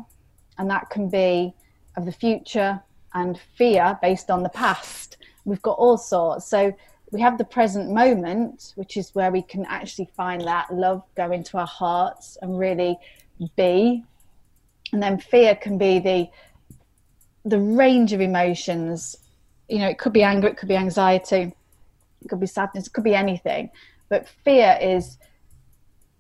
and 0.58 0.70
that 0.70 0.90
can 0.90 1.10
be 1.10 1.54
of 1.98 2.06
the 2.06 2.12
future 2.12 2.82
and 3.14 3.40
fear 3.58 3.98
based 4.02 4.30
on 4.30 4.44
the 4.44 4.50
past. 4.50 5.18
We've 5.46 5.62
got 5.62 5.78
all 5.78 5.98
sorts. 5.98 6.46
So 6.46 6.76
we 7.12 7.22
have 7.22 7.38
the 7.38 7.46
present 7.46 7.92
moment, 7.92 8.74
which 8.76 8.98
is 8.98 9.16
where 9.16 9.32
we 9.32 9.42
can 9.42 9.66
actually 9.66 10.10
find 10.16 10.42
that 10.42 10.72
love 10.72 11.04
go 11.16 11.32
into 11.32 11.58
our 11.58 11.68
hearts 11.68 12.38
and 12.42 12.60
really 12.60 12.98
be. 13.56 14.04
And 14.92 15.02
then 15.02 15.20
fear 15.20 15.56
can 15.56 15.78
be 15.78 16.00
the 16.00 16.28
the 17.46 17.60
range 17.60 18.14
of 18.14 18.22
emotions. 18.22 19.16
You 19.70 19.80
know, 19.80 19.88
it 19.88 19.98
could 19.98 20.14
be 20.14 20.24
anger, 20.24 20.48
it 20.48 20.58
could 20.58 20.70
be 20.70 20.76
anxiety, 20.76 21.54
it 22.22 22.28
could 22.28 22.40
be 22.40 22.48
sadness, 22.48 22.88
it 22.88 22.94
could 22.94 23.04
be 23.04 23.16
anything. 23.16 23.70
But 24.10 24.28
fear 24.44 24.78
is 24.82 25.18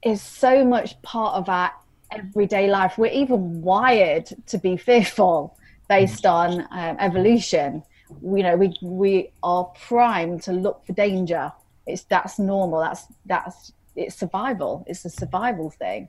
is 0.02 0.22
so 0.22 0.64
much 0.64 1.02
part 1.02 1.36
of 1.36 1.50
our 1.50 1.72
everyday 2.12 2.70
life. 2.70 2.98
We're 2.98 3.12
even 3.12 3.62
wired 3.62 4.28
to 4.48 4.58
be 4.58 4.78
fearful 4.78 5.58
based 5.90 6.26
on 6.26 6.62
um, 6.72 6.96
evolution. 7.00 7.84
You 8.24 8.44
know, 8.44 8.56
we 8.56 8.78
we 8.82 9.32
are 9.44 9.66
primed 9.88 10.44
to 10.44 10.54
look 10.54 10.86
for 10.86 10.94
danger. 10.94 11.52
It's 11.86 12.04
that's 12.04 12.40
normal. 12.40 12.80
That's 12.80 13.06
that's 13.26 13.74
it's 13.96 14.16
survival. 14.16 14.86
It's 14.88 15.04
a 15.06 15.10
survival 15.10 15.70
thing, 15.70 16.08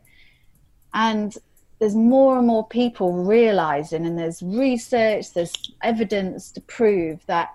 and 0.94 1.36
there's 1.80 1.96
more 1.96 2.36
and 2.36 2.46
more 2.46 2.68
people 2.68 3.24
realizing, 3.24 4.04
and 4.06 4.18
there's 4.18 4.42
research, 4.42 5.32
there's 5.32 5.52
evidence 5.82 6.50
to 6.52 6.60
prove 6.60 7.24
that 7.26 7.48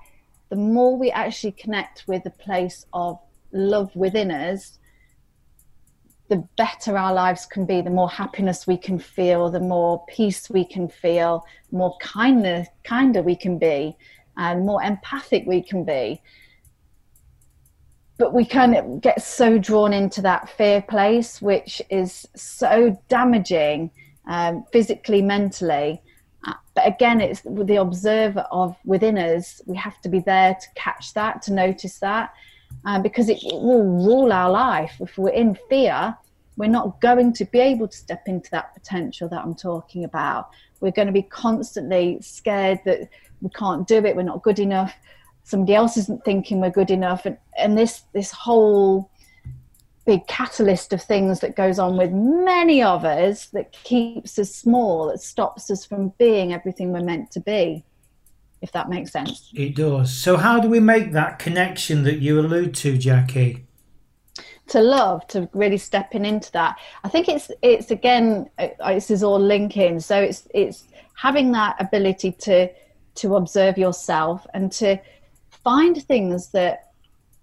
the 0.49 0.55
more 0.55 0.97
we 0.97 1.11
actually 1.11 1.51
connect 1.51 2.03
with 2.07 2.23
the 2.23 2.31
place 2.31 2.87
of 2.91 3.19
love 3.51 3.95
within 3.95 4.31
us, 4.31 4.79
the 6.27 6.43
better 6.57 6.97
our 6.97 7.13
lives 7.13 7.45
can 7.45 7.67
be, 7.67 7.81
the 7.81 7.89
more 7.91 8.09
happiness 8.09 8.65
we 8.65 8.77
can 8.77 8.97
feel, 8.97 9.51
the 9.51 9.59
more 9.59 10.03
peace 10.07 10.49
we 10.49 10.65
can 10.65 10.89
feel, 10.89 11.45
more 11.71 11.95
kindness, 11.99 12.67
kinder 12.83 13.21
we 13.21 13.35
can 13.35 13.59
be, 13.59 13.95
and 14.37 14.65
more 14.65 14.81
empathic 14.81 15.43
we 15.45 15.61
can 15.61 15.85
be. 15.85 16.19
but 18.17 18.33
we 18.33 18.45
kind 18.45 18.75
of 18.75 19.01
get 19.01 19.21
so 19.21 19.57
drawn 19.57 19.93
into 19.93 20.21
that 20.21 20.49
fear 20.49 20.81
place, 20.81 21.41
which 21.41 21.81
is 21.89 22.25
so 22.35 22.97
damaging 23.09 23.91
um, 24.27 24.65
physically, 24.71 25.21
mentally. 25.21 26.01
Uh, 26.47 26.53
but 26.73 26.87
again, 26.87 27.21
it's 27.21 27.41
the 27.41 27.77
observer 27.77 28.45
of 28.51 28.75
within 28.85 29.17
us. 29.17 29.61
We 29.65 29.75
have 29.77 29.99
to 30.01 30.09
be 30.09 30.19
there 30.19 30.53
to 30.53 30.67
catch 30.75 31.13
that, 31.13 31.41
to 31.43 31.53
notice 31.53 31.99
that, 31.99 32.33
um, 32.85 33.01
because 33.01 33.29
it, 33.29 33.43
it 33.43 33.53
will 33.53 33.83
rule 33.83 34.31
our 34.31 34.51
life. 34.51 34.95
If 34.99 35.17
we're 35.17 35.29
in 35.29 35.57
fear, 35.69 36.15
we're 36.57 36.67
not 36.67 37.01
going 37.01 37.33
to 37.33 37.45
be 37.45 37.59
able 37.59 37.87
to 37.87 37.97
step 37.97 38.23
into 38.27 38.49
that 38.51 38.73
potential 38.73 39.27
that 39.29 39.41
I'm 39.43 39.55
talking 39.55 40.03
about. 40.03 40.49
We're 40.79 40.91
going 40.91 41.07
to 41.07 41.13
be 41.13 41.23
constantly 41.23 42.19
scared 42.21 42.79
that 42.85 43.09
we 43.41 43.49
can't 43.49 43.87
do 43.87 43.97
it, 43.97 44.15
we're 44.15 44.23
not 44.23 44.43
good 44.43 44.59
enough, 44.59 44.93
somebody 45.43 45.75
else 45.75 45.95
isn't 45.95 46.25
thinking 46.25 46.59
we're 46.59 46.69
good 46.71 46.91
enough, 46.91 47.25
and, 47.25 47.37
and 47.57 47.77
this 47.77 48.03
this 48.13 48.31
whole 48.31 49.09
big 50.05 50.27
catalyst 50.27 50.93
of 50.93 51.01
things 51.01 51.39
that 51.39 51.55
goes 51.55 51.79
on 51.79 51.97
with 51.97 52.11
many 52.11 52.81
of 52.83 53.03
us 53.05 53.47
that 53.47 53.71
keeps 53.71 54.37
us 54.37 54.53
small, 54.53 55.07
that 55.07 55.21
stops 55.21 55.71
us 55.71 55.85
from 55.85 56.13
being 56.17 56.53
everything 56.53 56.91
we're 56.91 57.01
meant 57.01 57.31
to 57.31 57.39
be. 57.39 57.83
If 58.61 58.71
that 58.71 58.89
makes 58.89 59.11
sense. 59.11 59.51
It 59.53 59.75
does. 59.75 60.11
So, 60.11 60.37
how 60.37 60.59
do 60.59 60.69
we 60.69 60.79
make 60.79 61.11
that 61.11 61.37
connection 61.39 62.03
that 62.03 62.19
you 62.19 62.39
allude 62.39 62.73
to, 62.75 62.97
Jackie? 62.97 63.65
to 64.67 64.81
love 64.81 65.25
to 65.27 65.47
really 65.53 65.77
stepping 65.77 66.25
into 66.25 66.51
that 66.51 66.75
i 67.03 67.07
think 67.07 67.29
it's 67.29 67.51
it's 67.61 67.91
again 67.91 68.49
uh, 68.57 68.67
this 68.87 69.11
is 69.11 69.21
all 69.21 69.39
linking 69.39 69.99
so 69.99 70.19
it's 70.19 70.47
it's 70.53 70.85
having 71.13 71.51
that 71.51 71.75
ability 71.79 72.31
to 72.31 72.67
to 73.13 73.35
observe 73.35 73.77
yourself 73.77 74.45
and 74.53 74.71
to 74.71 74.99
find 75.49 76.03
things 76.03 76.49
that 76.49 76.91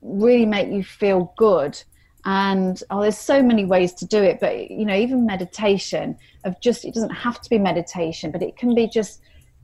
really 0.03 0.47
make 0.47 0.69
you 0.69 0.83
feel 0.83 1.33
good 1.37 1.81
and 2.25 2.83
oh 2.91 3.01
there's 3.01 3.19
so 3.19 3.43
many 3.43 3.65
ways 3.65 3.93
to 3.93 4.07
do 4.07 4.23
it 4.23 4.39
but 4.39 4.71
you 4.71 4.85
know 4.85 4.95
even 4.95 5.27
meditation 5.27 6.17
of 6.45 6.61
just 6.61 6.85
it 6.85 6.95
doesn't 6.95 7.11
have 7.11 7.41
to 7.41 7.51
be 7.51 7.59
meditation 7.59 8.31
but 8.31 8.43
it 8.43 8.57
can 8.57 8.75
be 8.75 8.87
just 8.87 9.21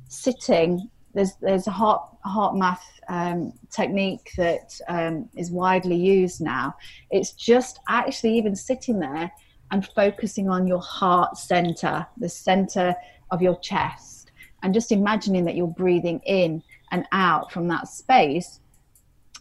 sitting 0.09 0.91
there's 1.15 1.35
there's 1.41 1.67
a 1.67 1.71
heart 1.71 2.03
HeartMath 2.27 2.81
um, 3.09 3.53
technique 3.71 4.31
that 4.37 4.79
um, 4.89 5.29
is 5.37 5.51
widely 5.51 5.97
used 5.97 6.41
now. 6.41 6.75
It's 7.11 7.33
just 7.33 7.81
actually 7.89 8.37
even 8.37 8.55
sitting 8.55 9.01
there 9.01 9.33
and 9.71 9.87
focusing 9.95 10.49
on 10.49 10.67
your 10.67 10.81
heart 10.81 11.37
center, 11.37 12.07
the 12.19 12.29
center 12.29 12.95
of 13.31 13.43
your 13.43 13.59
chest, 13.61 14.31
and 14.63 14.75
just 14.75 14.93
imagining 14.93 15.45
that 15.45 15.55
you're 15.55 15.67
breathing 15.67 16.21
in 16.27 16.63
and 16.91 17.07
out 17.13 17.53
from 17.53 17.69
that 17.69 17.89
space 17.89 18.61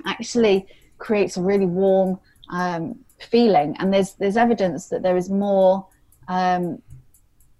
actually 0.05 0.65
creates 0.97 1.38
a 1.38 1.41
really 1.41 1.65
warm 1.65 2.19
um, 2.51 2.97
feeling. 3.19 3.75
And 3.79 3.93
there's 3.93 4.13
there's 4.13 4.38
evidence 4.38 4.88
that 4.88 5.03
there 5.03 5.17
is 5.17 5.29
more 5.29 5.86
um, 6.27 6.81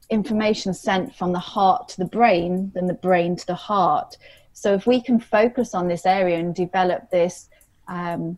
information 0.10 0.74
sent 0.74 1.16
from 1.16 1.32
the 1.34 1.40
heart 1.40 1.90
to 1.90 1.98
the 1.98 2.06
brain 2.06 2.72
than 2.74 2.88
the 2.88 2.94
brain 2.94 3.36
to 3.36 3.48
the 3.48 3.56
heart. 3.56 4.18
So 4.54 4.74
if 4.74 4.88
we 4.88 5.02
can 5.02 5.20
focus 5.20 5.76
on 5.76 5.88
this 5.88 6.06
area 6.06 6.38
and 6.38 6.56
develop 6.56 7.12
this 7.12 7.50
um, 7.88 8.38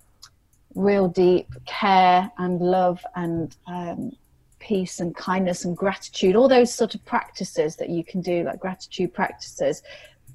real 0.75 1.07
deep 1.07 1.47
care 1.65 2.29
and 2.37 2.59
love 2.59 3.05
and 3.15 3.55
um, 3.67 4.11
peace 4.59 4.99
and 4.99 5.15
kindness 5.15 5.65
and 5.65 5.77
gratitude, 5.77 6.35
all 6.35 6.47
those 6.49 6.73
sort 6.73 6.93
of 6.93 7.05
practices 7.05 7.75
that 7.77 7.89
you 7.89 8.03
can 8.03 8.21
do, 8.21 8.43
like 8.43 8.59
gratitude 8.59 9.13
practices, 9.13 9.81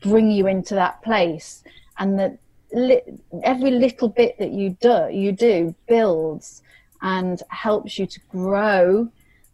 bring 0.00 0.30
you 0.30 0.46
into 0.46 0.74
that 0.74 1.02
place. 1.02 1.62
And 1.98 2.18
that 2.18 2.38
li- 2.72 3.02
every 3.42 3.70
little 3.70 4.08
bit 4.08 4.38
that 4.38 4.52
you 4.52 4.70
do, 4.80 5.08
you 5.12 5.32
do 5.32 5.74
builds 5.86 6.62
and 7.04 7.42
helps 7.50 7.98
you 7.98 8.06
to 8.06 8.18
grow 8.30 9.06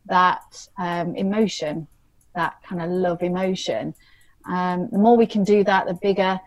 that 0.07 0.67
um, 0.79 1.17
emotion, 1.17 1.87
that 2.37 2.55
kind 2.63 2.81
of 2.81 2.89
love 2.89 3.23
emotion. 3.23 3.93
Um, 4.49 4.89
the 4.91 4.99
more 4.99 5.17
we 5.17 5.27
can 5.27 5.43
do 5.43 5.65
that, 5.65 5.87
the 5.87 5.95
bigger 5.95 6.41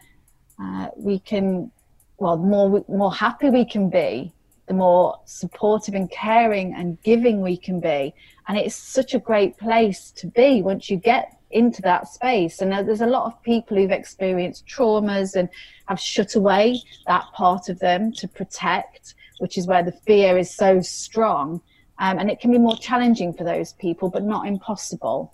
uh, 0.59 0.87
we 0.95 1.19
can, 1.19 1.69
well, 2.17 2.37
the 2.37 2.47
more, 2.47 2.85
more 2.87 3.13
happy 3.13 3.49
we 3.49 3.65
can 3.65 3.89
be, 3.89 4.33
the 4.67 4.73
more 4.73 5.19
supportive 5.25 5.93
and 5.93 6.09
caring 6.09 6.73
and 6.73 6.97
giving 7.03 7.41
we 7.41 7.57
can 7.57 7.81
be. 7.81 8.15
And 8.47 8.57
it's 8.57 8.75
such 8.75 9.13
a 9.13 9.19
great 9.19 9.57
place 9.57 10.09
to 10.11 10.27
be 10.27 10.61
once 10.61 10.89
you 10.89 10.95
get 10.95 11.37
into 11.51 11.81
that 11.81 12.07
space. 12.07 12.61
And 12.61 12.71
there's 12.87 13.01
a 13.01 13.07
lot 13.07 13.25
of 13.25 13.43
people 13.43 13.75
who've 13.75 13.91
experienced 13.91 14.65
traumas 14.67 15.35
and 15.35 15.49
have 15.87 15.99
shut 15.99 16.35
away 16.35 16.81
that 17.07 17.25
part 17.33 17.67
of 17.67 17.79
them 17.79 18.13
to 18.13 18.27
protect, 18.27 19.15
which 19.39 19.57
is 19.57 19.67
where 19.67 19.83
the 19.83 19.91
fear 19.91 20.37
is 20.37 20.53
so 20.53 20.81
strong. 20.81 21.61
Um, 21.99 22.19
and 22.19 22.29
it 22.29 22.39
can 22.39 22.51
be 22.51 22.57
more 22.57 22.75
challenging 22.75 23.33
for 23.33 23.43
those 23.43 23.73
people, 23.73 24.09
but 24.09 24.23
not 24.23 24.47
impossible. 24.47 25.33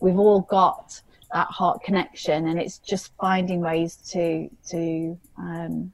We've 0.00 0.18
all 0.18 0.40
got 0.42 1.00
that 1.32 1.46
heart 1.46 1.82
connection, 1.82 2.48
and 2.48 2.58
it's 2.58 2.78
just 2.78 3.12
finding 3.16 3.60
ways 3.60 3.96
to 4.10 4.50
to 4.70 5.18
um, 5.38 5.92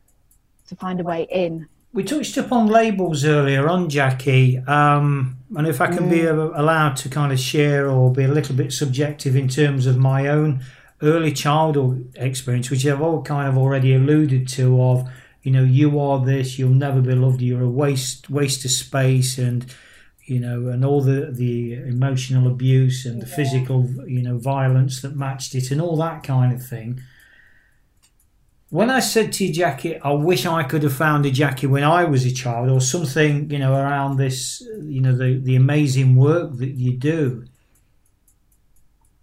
to 0.68 0.76
find 0.76 1.00
a 1.00 1.04
way 1.04 1.26
in. 1.30 1.68
We 1.92 2.04
touched 2.04 2.36
upon 2.36 2.66
labels 2.66 3.24
earlier 3.24 3.68
on, 3.68 3.88
Jackie, 3.88 4.58
um, 4.58 5.38
and 5.54 5.66
if 5.66 5.80
I 5.80 5.86
can 5.86 6.08
mm. 6.08 6.10
be 6.10 6.24
allowed 6.26 6.96
to 6.96 7.08
kind 7.08 7.32
of 7.32 7.38
share 7.38 7.88
or 7.88 8.12
be 8.12 8.24
a 8.24 8.28
little 8.28 8.54
bit 8.54 8.72
subjective 8.72 9.34
in 9.34 9.48
terms 9.48 9.86
of 9.86 9.96
my 9.96 10.28
own 10.28 10.62
early 11.02 11.32
childhood 11.32 12.12
experience, 12.16 12.70
which 12.70 12.86
I've 12.86 13.00
all 13.00 13.22
kind 13.22 13.48
of 13.48 13.56
already 13.56 13.94
alluded 13.94 14.48
to, 14.48 14.82
of 14.82 15.08
you 15.46 15.52
know, 15.52 15.62
you 15.62 16.00
are 16.00 16.24
this, 16.24 16.58
you'll 16.58 16.70
never 16.70 17.00
be 17.00 17.14
loved, 17.14 17.40
you're 17.40 17.62
a 17.62 17.70
waste 17.70 18.28
waste 18.28 18.64
of 18.64 18.72
space, 18.72 19.38
and 19.38 19.72
you 20.24 20.40
know, 20.40 20.68
and 20.68 20.84
all 20.84 21.00
the, 21.00 21.30
the 21.30 21.74
emotional 21.74 22.48
abuse 22.48 23.06
and 23.06 23.22
the 23.22 23.28
yeah. 23.28 23.36
physical, 23.36 23.88
you 24.08 24.22
know, 24.22 24.38
violence 24.38 25.00
that 25.02 25.14
matched 25.14 25.54
it 25.54 25.70
and 25.70 25.80
all 25.80 25.96
that 25.98 26.24
kind 26.24 26.52
of 26.52 26.66
thing. 26.66 27.00
When 28.70 28.90
I 28.90 28.98
said 28.98 29.32
to 29.34 29.46
you, 29.46 29.52
Jackie, 29.52 30.00
I 30.00 30.10
wish 30.10 30.44
I 30.44 30.64
could 30.64 30.82
have 30.82 30.94
found 30.94 31.24
a 31.26 31.30
Jackie 31.30 31.68
when 31.68 31.84
I 31.84 32.02
was 32.02 32.26
a 32.26 32.32
child 32.32 32.68
or 32.68 32.80
something, 32.80 33.48
you 33.48 33.60
know, 33.60 33.72
around 33.72 34.16
this, 34.16 34.60
you 34.82 35.00
know, 35.00 35.16
the, 35.16 35.38
the 35.40 35.54
amazing 35.54 36.16
work 36.16 36.56
that 36.56 36.74
you 36.74 36.96
do 36.96 37.44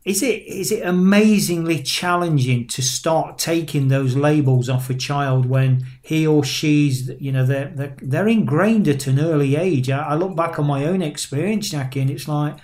is 0.06 0.22
it 0.22 0.46
is 0.46 0.72
it 0.72 0.86
amazingly 0.86 1.82
challenging 1.82 2.68
to 2.68 2.82
start 2.82 3.38
taking 3.38 3.88
those 3.88 4.16
labels 4.16 4.68
off 4.68 4.90
a 4.90 4.94
child 4.94 5.46
when 5.46 5.86
he 6.02 6.28
or 6.28 6.44
she's 6.44 7.10
you 7.20 7.32
know 7.32 7.46
they're 7.46 7.72
they're, 7.76 7.96
they're 8.02 8.28
ingrained 8.28 8.88
at 8.88 9.08
an 9.08 9.20
early 9.20 9.56
age 9.56 9.90
I, 9.90 10.10
I, 10.10 10.16
look 10.16 10.36
back 10.36 10.60
on 10.60 10.66
my 10.66 10.86
own 10.86 11.02
experience 11.02 11.70
Jackie 11.70 12.02
and 12.02 12.10
it's 12.10 12.28
like 12.28 12.58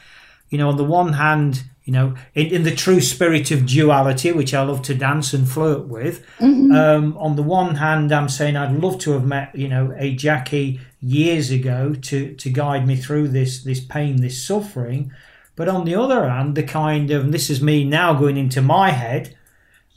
you 0.49 0.58
know 0.58 0.69
on 0.69 0.78
the 0.78 0.84
one 0.84 1.13
hand 1.13 1.63
you 1.86 1.93
know 1.93 2.15
in, 2.36 2.47
in 2.47 2.63
the 2.63 2.75
true 2.75 2.99
spirit 2.99 3.52
of 3.52 3.65
duality 3.65 4.34
which 4.34 4.54
I 4.54 4.63
love 4.63 4.82
to 4.84 4.93
dance 4.93 5.34
and 5.34 5.47
flirt 5.47 5.88
with 5.88 6.25
mm-hmm. 6.39 6.73
um, 6.73 7.17
on 7.17 7.38
the 7.38 7.43
one 7.43 7.75
hand 7.75 8.12
I'm 8.12 8.30
saying 8.30 8.58
I'd 8.58 8.73
love 8.73 8.99
to 8.99 9.12
have 9.12 9.25
met 9.25 9.56
you 9.56 9.69
know 9.69 9.93
a 9.97 10.13
Jackie 10.13 10.82
years 11.02 11.52
ago 11.52 11.95
to 12.02 12.36
to 12.36 12.49
guide 12.49 12.86
me 12.86 12.97
through 12.97 13.30
this 13.30 13.63
this 13.63 13.80
pain 13.80 14.17
this 14.17 14.45
suffering 14.45 15.13
but 15.60 15.67
on 15.67 15.84
the 15.84 15.93
other 15.93 16.30
hand, 16.30 16.56
the 16.56 16.63
kind 16.63 17.12
of, 17.12 17.34
this 17.34 17.50
is 17.50 17.62
me 17.62 17.84
now 17.84 18.13
going 18.13 18.38
into 18.38 18.62
my 18.62 18.91
head, 18.91 19.36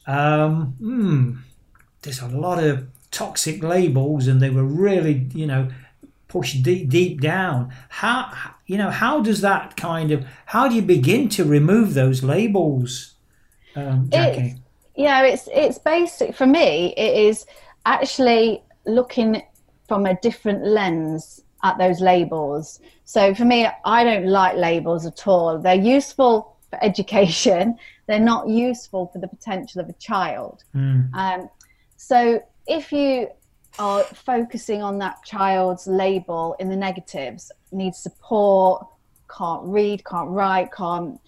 um, 0.09 0.75
hmm, 0.81 1.37
there's 2.03 2.21
a 2.21 2.27
lot 2.27 2.61
of 2.61 2.89
toxic 3.13 3.63
labels 3.63 4.27
and 4.27 4.43
they 4.43 4.51
were 4.51 4.65
really, 4.65 5.29
you 5.33 5.47
know, 5.47 5.69
pushed 6.27 6.65
deep, 6.65 6.89
deep 6.89 7.21
down. 7.21 7.73
How, 7.91 8.33
you 8.67 8.77
know, 8.77 8.91
how 8.91 9.21
does 9.21 9.41
that 9.43 9.77
kind 9.77 10.11
of, 10.11 10.27
how 10.47 10.67
do 10.67 10.75
you 10.75 10.83
begin 10.83 11.29
to 11.29 11.45
remove 11.45 11.95
those 11.95 12.25
labels, 12.25 13.15
um, 13.77 14.11
Jackie? 14.11 14.41
It's, 14.41 14.61
yeah, 14.97 15.23
it's, 15.23 15.49
it's 15.53 15.79
basic. 15.79 16.35
For 16.35 16.45
me, 16.45 16.93
it 16.97 17.17
is 17.29 17.47
actually 17.87 18.65
looking 18.85 19.41
from 19.87 20.07
a 20.07 20.19
different 20.23 20.67
lens 20.67 21.41
at 21.63 21.79
those 21.79 22.01
labels. 22.01 22.81
So 23.05 23.35
for 23.35 23.45
me, 23.45 23.69
I 23.85 24.05
don't 24.05 24.27
like 24.27 24.57
labels 24.57 25.07
at 25.07 25.27
all. 25.27 25.59
They're 25.59 25.75
useful 25.75 26.57
for 26.71 26.83
education. 26.83 27.79
They're 28.07 28.19
not 28.19 28.49
useful 28.49 29.09
for 29.13 29.19
the 29.19 29.29
potential 29.29 29.81
of 29.81 29.89
a 29.89 29.93
child. 29.95 30.65
Mm. 30.75 31.15
Um, 31.15 31.49
so 31.97 32.43
if 32.67 32.93
you 32.93 33.29
are 33.79 34.03
focusing 34.03 34.83
on 34.83 34.99
that 34.99 35.23
child's 35.25 35.87
label 35.87 36.57
in 36.59 36.69
the 36.69 36.77
negatives, 36.77 37.53
needs 37.71 37.99
support, 37.99 38.87
can't 39.35 39.63
read, 39.65 40.05
can't 40.05 40.29
write, 40.29 40.73
can't 40.73 41.19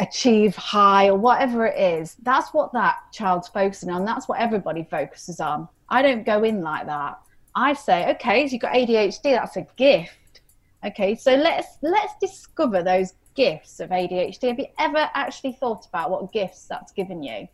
achieve 0.00 0.56
high 0.56 1.08
or 1.08 1.16
whatever 1.16 1.66
it 1.66 1.78
is, 1.78 2.16
that's 2.22 2.52
what 2.52 2.72
that 2.72 2.96
child's 3.12 3.48
focusing 3.48 3.90
on. 3.90 4.04
That's 4.04 4.26
what 4.26 4.40
everybody 4.40 4.86
focuses 4.90 5.38
on. 5.38 5.68
I 5.88 6.02
don't 6.02 6.24
go 6.24 6.42
in 6.42 6.62
like 6.62 6.86
that. 6.86 7.18
I 7.54 7.72
say, 7.72 8.10
okay, 8.12 8.46
so 8.46 8.52
you've 8.52 8.62
got 8.62 8.74
ADHD, 8.74 9.22
that's 9.22 9.56
a 9.56 9.66
gift. 9.76 10.40
Okay, 10.84 11.14
so 11.14 11.34
let's 11.34 11.78
let's 11.82 12.12
discover 12.20 12.82
those 12.82 13.14
gifts 13.34 13.80
of 13.80 13.90
ADHD. 13.90 14.48
Have 14.48 14.58
you 14.58 14.66
ever 14.78 15.08
actually 15.14 15.52
thought 15.52 15.86
about 15.86 16.10
what 16.10 16.32
gifts 16.32 16.66
that's 16.66 16.92
given 16.92 17.22
you? 17.22 17.48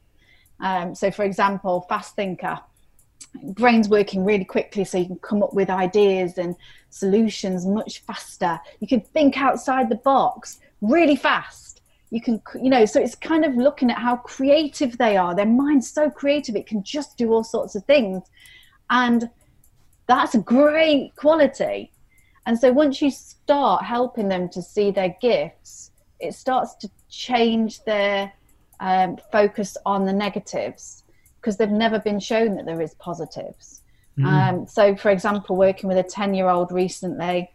Um, 0.60 0.94
so, 0.94 1.10
for 1.10 1.24
example, 1.24 1.86
fast 1.88 2.16
thinker. 2.16 2.58
brain's 3.54 3.88
working 3.88 4.24
really 4.24 4.44
quickly 4.44 4.84
so 4.84 4.98
you 4.98 5.06
can 5.06 5.18
come 5.18 5.42
up 5.42 5.52
with 5.54 5.70
ideas 5.70 6.38
and 6.38 6.56
solutions 6.88 7.66
much 7.66 8.00
faster 8.00 8.58
you 8.80 8.88
can 8.88 9.00
think 9.00 9.36
outside 9.36 9.88
the 9.88 9.96
box 9.96 10.58
really 10.80 11.14
fast 11.14 11.82
you 12.10 12.20
can 12.20 12.42
you 12.60 12.70
know 12.70 12.84
so 12.84 12.98
it's 13.00 13.14
kind 13.14 13.44
of 13.44 13.54
looking 13.54 13.90
at 13.90 13.98
how 13.98 14.16
creative 14.16 14.96
they 14.98 15.16
are 15.16 15.34
their 15.34 15.46
mind's 15.46 15.90
so 15.90 16.10
creative 16.10 16.56
it 16.56 16.66
can 16.66 16.82
just 16.82 17.16
do 17.16 17.32
all 17.32 17.44
sorts 17.44 17.74
of 17.74 17.84
things 17.84 18.22
and 18.88 19.28
that's 20.16 20.34
a 20.34 20.38
great 20.38 21.14
quality 21.16 21.90
and 22.46 22.58
so 22.58 22.72
once 22.72 23.00
you 23.00 23.10
start 23.10 23.84
helping 23.84 24.28
them 24.28 24.48
to 24.48 24.60
see 24.60 24.90
their 24.90 25.14
gifts 25.20 25.90
it 26.20 26.34
starts 26.34 26.74
to 26.76 26.90
change 27.08 27.82
their 27.84 28.32
um, 28.80 29.18
focus 29.30 29.76
on 29.84 30.04
the 30.04 30.12
negatives 30.12 31.04
because 31.40 31.56
they've 31.56 31.70
never 31.70 31.98
been 31.98 32.20
shown 32.20 32.56
that 32.56 32.66
there 32.66 32.80
is 32.80 32.94
positives. 32.94 33.82
Mm. 34.18 34.26
Um, 34.26 34.66
so, 34.66 34.94
for 34.96 35.10
example, 35.10 35.56
working 35.56 35.88
with 35.88 35.98
a 35.98 36.02
10 36.02 36.34
year 36.34 36.48
old 36.48 36.72
recently 36.72 37.50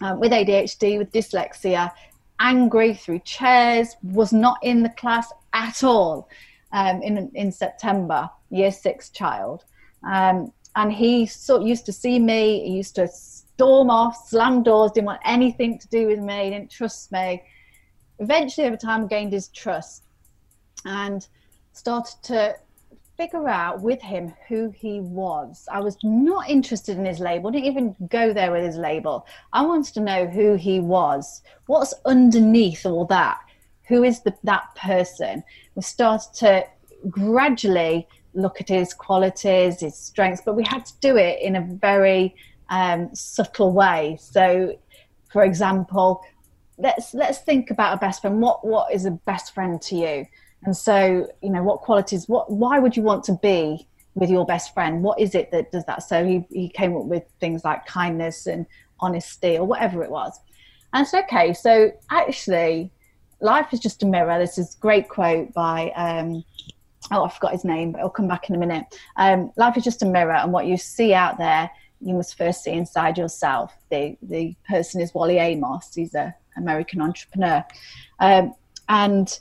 um, 0.00 0.20
with 0.20 0.32
ADHD, 0.32 0.98
with 0.98 1.12
dyslexia, 1.12 1.90
angry 2.38 2.94
through 2.94 3.20
chairs, 3.20 3.96
was 4.02 4.32
not 4.32 4.58
in 4.62 4.82
the 4.82 4.88
class 4.90 5.30
at 5.52 5.84
all 5.84 6.28
um, 6.72 7.02
in, 7.02 7.30
in 7.34 7.52
September, 7.52 8.30
year 8.50 8.72
six 8.72 9.10
child. 9.10 9.64
Um, 10.02 10.52
and 10.76 10.92
he 10.92 11.20
used 11.20 11.86
to 11.86 11.92
see 11.92 12.18
me, 12.18 12.66
he 12.66 12.76
used 12.76 12.94
to 12.96 13.08
storm 13.08 13.90
off, 13.90 14.28
slam 14.28 14.62
doors, 14.62 14.92
didn't 14.92 15.06
want 15.06 15.20
anything 15.24 15.78
to 15.78 15.88
do 15.88 16.06
with 16.06 16.20
me, 16.20 16.50
didn't 16.50 16.70
trust 16.70 17.12
me. 17.12 17.42
Eventually, 18.18 18.66
over 18.66 18.76
time, 18.76 19.06
gained 19.06 19.32
his 19.32 19.48
trust 19.48 20.04
and 20.84 21.26
started 21.72 22.22
to 22.22 22.56
figure 23.16 23.48
out 23.48 23.82
with 23.82 24.00
him 24.00 24.32
who 24.48 24.70
he 24.70 25.00
was. 25.00 25.68
I 25.70 25.80
was 25.80 25.98
not 26.02 26.48
interested 26.48 26.96
in 26.96 27.04
his 27.04 27.20
label, 27.20 27.50
didn't 27.50 27.66
even 27.66 27.96
go 28.08 28.32
there 28.32 28.50
with 28.50 28.64
his 28.64 28.76
label. 28.76 29.26
I 29.52 29.62
wanted 29.66 29.92
to 29.94 30.00
know 30.00 30.26
who 30.26 30.54
he 30.54 30.80
was. 30.80 31.42
What's 31.66 31.92
underneath 32.06 32.86
all 32.86 33.04
that? 33.06 33.38
Who 33.88 34.04
is 34.04 34.22
the, 34.22 34.34
that 34.44 34.74
person? 34.74 35.42
We 35.74 35.82
started 35.82 36.32
to 36.36 36.64
gradually 37.10 38.08
look 38.34 38.60
at 38.60 38.68
his 38.68 38.94
qualities, 38.94 39.80
his 39.80 39.96
strengths, 39.96 40.42
but 40.44 40.54
we 40.54 40.64
had 40.64 40.84
to 40.86 40.92
do 41.00 41.16
it 41.16 41.40
in 41.40 41.56
a 41.56 41.60
very 41.60 42.34
um, 42.68 43.14
subtle 43.14 43.72
way. 43.72 44.18
So, 44.20 44.78
for 45.32 45.44
example, 45.44 46.22
let's 46.78 47.14
let's 47.14 47.38
think 47.38 47.70
about 47.70 47.94
a 47.94 47.96
best 47.98 48.20
friend. 48.20 48.40
What 48.40 48.66
what 48.66 48.92
is 48.92 49.04
a 49.04 49.10
best 49.10 49.54
friend 49.54 49.80
to 49.82 49.96
you? 49.96 50.26
And 50.64 50.76
so, 50.76 51.26
you 51.42 51.50
know, 51.50 51.62
what 51.62 51.80
qualities, 51.80 52.28
what, 52.28 52.50
why 52.50 52.78
would 52.78 52.96
you 52.96 53.02
want 53.02 53.24
to 53.24 53.32
be 53.34 53.86
with 54.14 54.30
your 54.30 54.44
best 54.44 54.74
friend? 54.74 55.02
What 55.02 55.18
is 55.18 55.34
it 55.34 55.50
that 55.52 55.72
does 55.72 55.84
that? 55.86 56.02
So 56.02 56.24
he, 56.24 56.44
he 56.50 56.68
came 56.68 56.96
up 56.96 57.04
with 57.04 57.24
things 57.40 57.64
like 57.64 57.86
kindness 57.86 58.46
and 58.46 58.66
honesty 59.00 59.56
or 59.56 59.64
whatever 59.64 60.02
it 60.02 60.10
was. 60.10 60.38
And 60.92 61.04
it's 61.04 61.14
okay. 61.14 61.54
So 61.54 61.92
actually, 62.10 62.92
life 63.40 63.72
is 63.72 63.80
just 63.80 64.02
a 64.02 64.06
mirror. 64.06 64.38
This 64.38 64.58
is 64.58 64.74
a 64.74 64.78
great 64.80 65.08
quote 65.08 65.54
by, 65.54 65.90
um, 65.96 66.44
oh, 67.10 67.24
I 67.24 67.28
forgot 67.28 67.52
his 67.52 67.64
name, 67.64 67.92
but 67.92 68.00
I'll 68.00 68.10
come 68.10 68.28
back 68.28 68.48
in 68.48 68.54
a 68.54 68.58
minute. 68.58 68.84
Um, 69.16 69.52
life 69.56 69.76
is 69.76 69.84
just 69.84 70.02
a 70.02 70.06
mirror, 70.06 70.34
and 70.34 70.52
what 70.52 70.66
you 70.66 70.76
see 70.76 71.12
out 71.14 71.38
there, 71.38 71.70
you 72.00 72.14
must 72.14 72.36
first 72.36 72.64
see 72.64 72.72
inside 72.72 73.18
yourself. 73.18 73.74
The 73.90 74.16
the 74.22 74.54
person 74.68 75.00
is 75.00 75.14
Wally 75.14 75.38
Amos. 75.38 75.94
He's 75.94 76.14
an 76.14 76.34
American 76.56 77.00
entrepreneur, 77.00 77.64
um, 78.18 78.54
and 78.88 79.38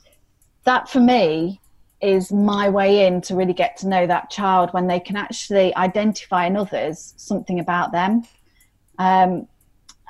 that 0.65 0.89
for 0.89 0.99
me 0.99 1.61
is 2.01 2.31
my 2.31 2.69
way 2.69 3.05
in 3.05 3.19
to 3.19 3.35
really 3.35 3.53
get 3.53 3.75
to 3.75 3.87
know 3.87 4.07
that 4.07 4.29
child 4.29 4.69
when 4.73 4.87
they 4.87 4.99
can 4.99 5.17
actually 5.17 5.75
identify 5.75 6.45
in 6.45 6.55
others 6.55 7.13
something 7.17 7.59
about 7.59 7.91
them. 7.91 8.23
Um, 8.97 9.47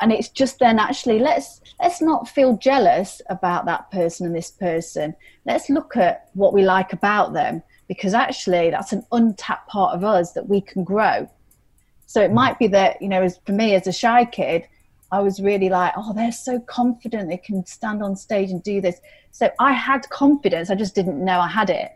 and 0.02 0.12
it's 0.12 0.30
just 0.30 0.60
then 0.60 0.80
actually 0.80 1.20
let's 1.20 1.62
let's 1.80 2.02
not 2.02 2.28
feel 2.28 2.58
jealous 2.58 3.22
about 3.30 3.66
that 3.66 3.90
person 3.92 4.26
and 4.26 4.36
this 4.36 4.52
person. 4.52 5.16
Let's 5.46 5.70
look 5.70 5.96
at 5.98 6.30
what 6.34 6.54
we 6.54 6.64
like 6.64 6.94
about 6.94 7.34
them 7.34 7.64
because 7.88 8.14
actually 8.14 8.70
that's 8.70 8.94
an 8.94 9.06
untapped 9.12 9.70
part 9.70 9.96
of 9.96 10.04
us 10.04 10.34
that 10.34 10.48
we 10.48 10.62
can 10.62 10.84
grow. 10.84 11.30
So 12.06 12.22
it 12.22 12.32
might 12.32 12.60
be 12.60 12.68
that 12.68 13.02
you 13.02 13.10
know, 13.10 13.22
as 13.22 13.40
for 13.46 13.52
me 13.52 13.76
as 13.76 13.88
a 13.88 13.92
shy 13.92 14.26
kid, 14.26 14.68
I 15.12 15.22
was 15.22 15.42
really 15.42 15.70
like, 15.70 15.94
oh, 15.98 16.14
they're 16.14 16.32
so 16.32 16.60
confident. 16.60 17.30
They 17.30 17.38
can 17.38 17.66
stand 17.66 18.04
on 18.04 18.16
stage 18.16 18.52
and 18.52 18.62
do 18.62 18.80
this. 18.80 19.00
So 19.32 19.50
I 19.60 19.74
had 19.74 20.08
confidence. 20.10 20.70
I 20.70 20.76
just 20.76 20.96
didn't 20.96 21.24
know 21.24 21.40
I 21.40 21.48
had 21.48 21.70
it. 21.70 21.92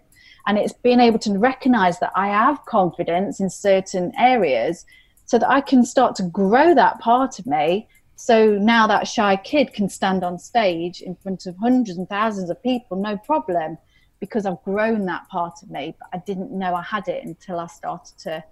And 0.46 0.58
it's 0.58 0.74
being 0.74 1.00
able 1.00 1.20
to 1.20 1.38
recognize 1.38 2.00
that 2.00 2.12
I 2.16 2.28
have 2.28 2.66
confidence 2.66 3.39
in 3.39 3.50
certain 3.50 4.12
areas 4.18 4.86
so 5.34 5.39
that 5.39 5.50
I 5.50 5.62
can 5.62 5.84
start 5.84 6.15
to 6.17 6.24
grow 6.26 6.76
that 6.76 7.00
part 7.00 7.39
of 7.39 7.48
me. 7.48 7.88
So 8.15 8.52
now 8.52 8.86
that 8.86 9.08
shy 9.08 9.36
kid 9.36 9.74
can 9.74 9.89
stand 9.89 10.24
on 10.24 10.38
stage 10.38 11.02
in 11.02 11.15
front 11.15 11.48
of 11.48 11.58
hundreds 11.58 11.98
and 11.98 12.08
thousands 12.08 12.52
of 12.52 12.62
people, 12.62 12.98
no 12.98 13.17
problem, 13.17 13.80
because 14.19 14.46
I've 14.46 14.62
grown 14.62 15.08
that 15.08 15.28
part 15.30 15.63
of 15.63 15.72
me. 15.72 15.96
But 15.98 16.10
I 16.13 16.22
didn't 16.24 16.52
know 16.52 16.76
I 16.76 16.84
had 16.84 17.08
it 17.08 17.26
until 17.26 17.60
I 17.60 17.65
started 17.65 18.15
to 18.19 18.43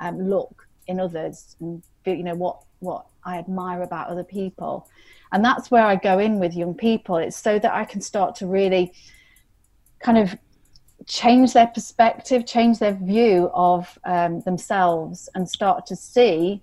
um, 0.00 0.28
look 0.28 0.68
in 0.88 1.00
others 1.00 1.56
and 1.58 1.82
you 2.04 2.22
know 2.22 2.34
what 2.34 2.62
what 2.80 3.06
I 3.24 3.38
admire 3.38 3.80
about 3.80 4.08
other 4.08 4.22
people. 4.22 4.90
And 5.32 5.42
that's 5.42 5.70
where 5.70 5.86
I 5.86 5.96
go 5.96 6.18
in 6.18 6.38
with 6.38 6.52
young 6.52 6.74
people. 6.74 7.16
It's 7.16 7.38
so 7.38 7.58
that 7.58 7.72
I 7.72 7.86
can 7.86 8.02
start 8.02 8.34
to 8.36 8.46
really 8.46 8.92
kind 10.00 10.18
of 10.18 10.36
change 11.06 11.52
their 11.52 11.68
perspective, 11.68 12.46
change 12.46 12.78
their 12.78 12.94
view 12.94 13.50
of 13.54 13.98
um, 14.04 14.40
themselves, 14.40 15.28
and 15.34 15.48
start 15.48 15.86
to 15.86 15.96
see 15.96 16.62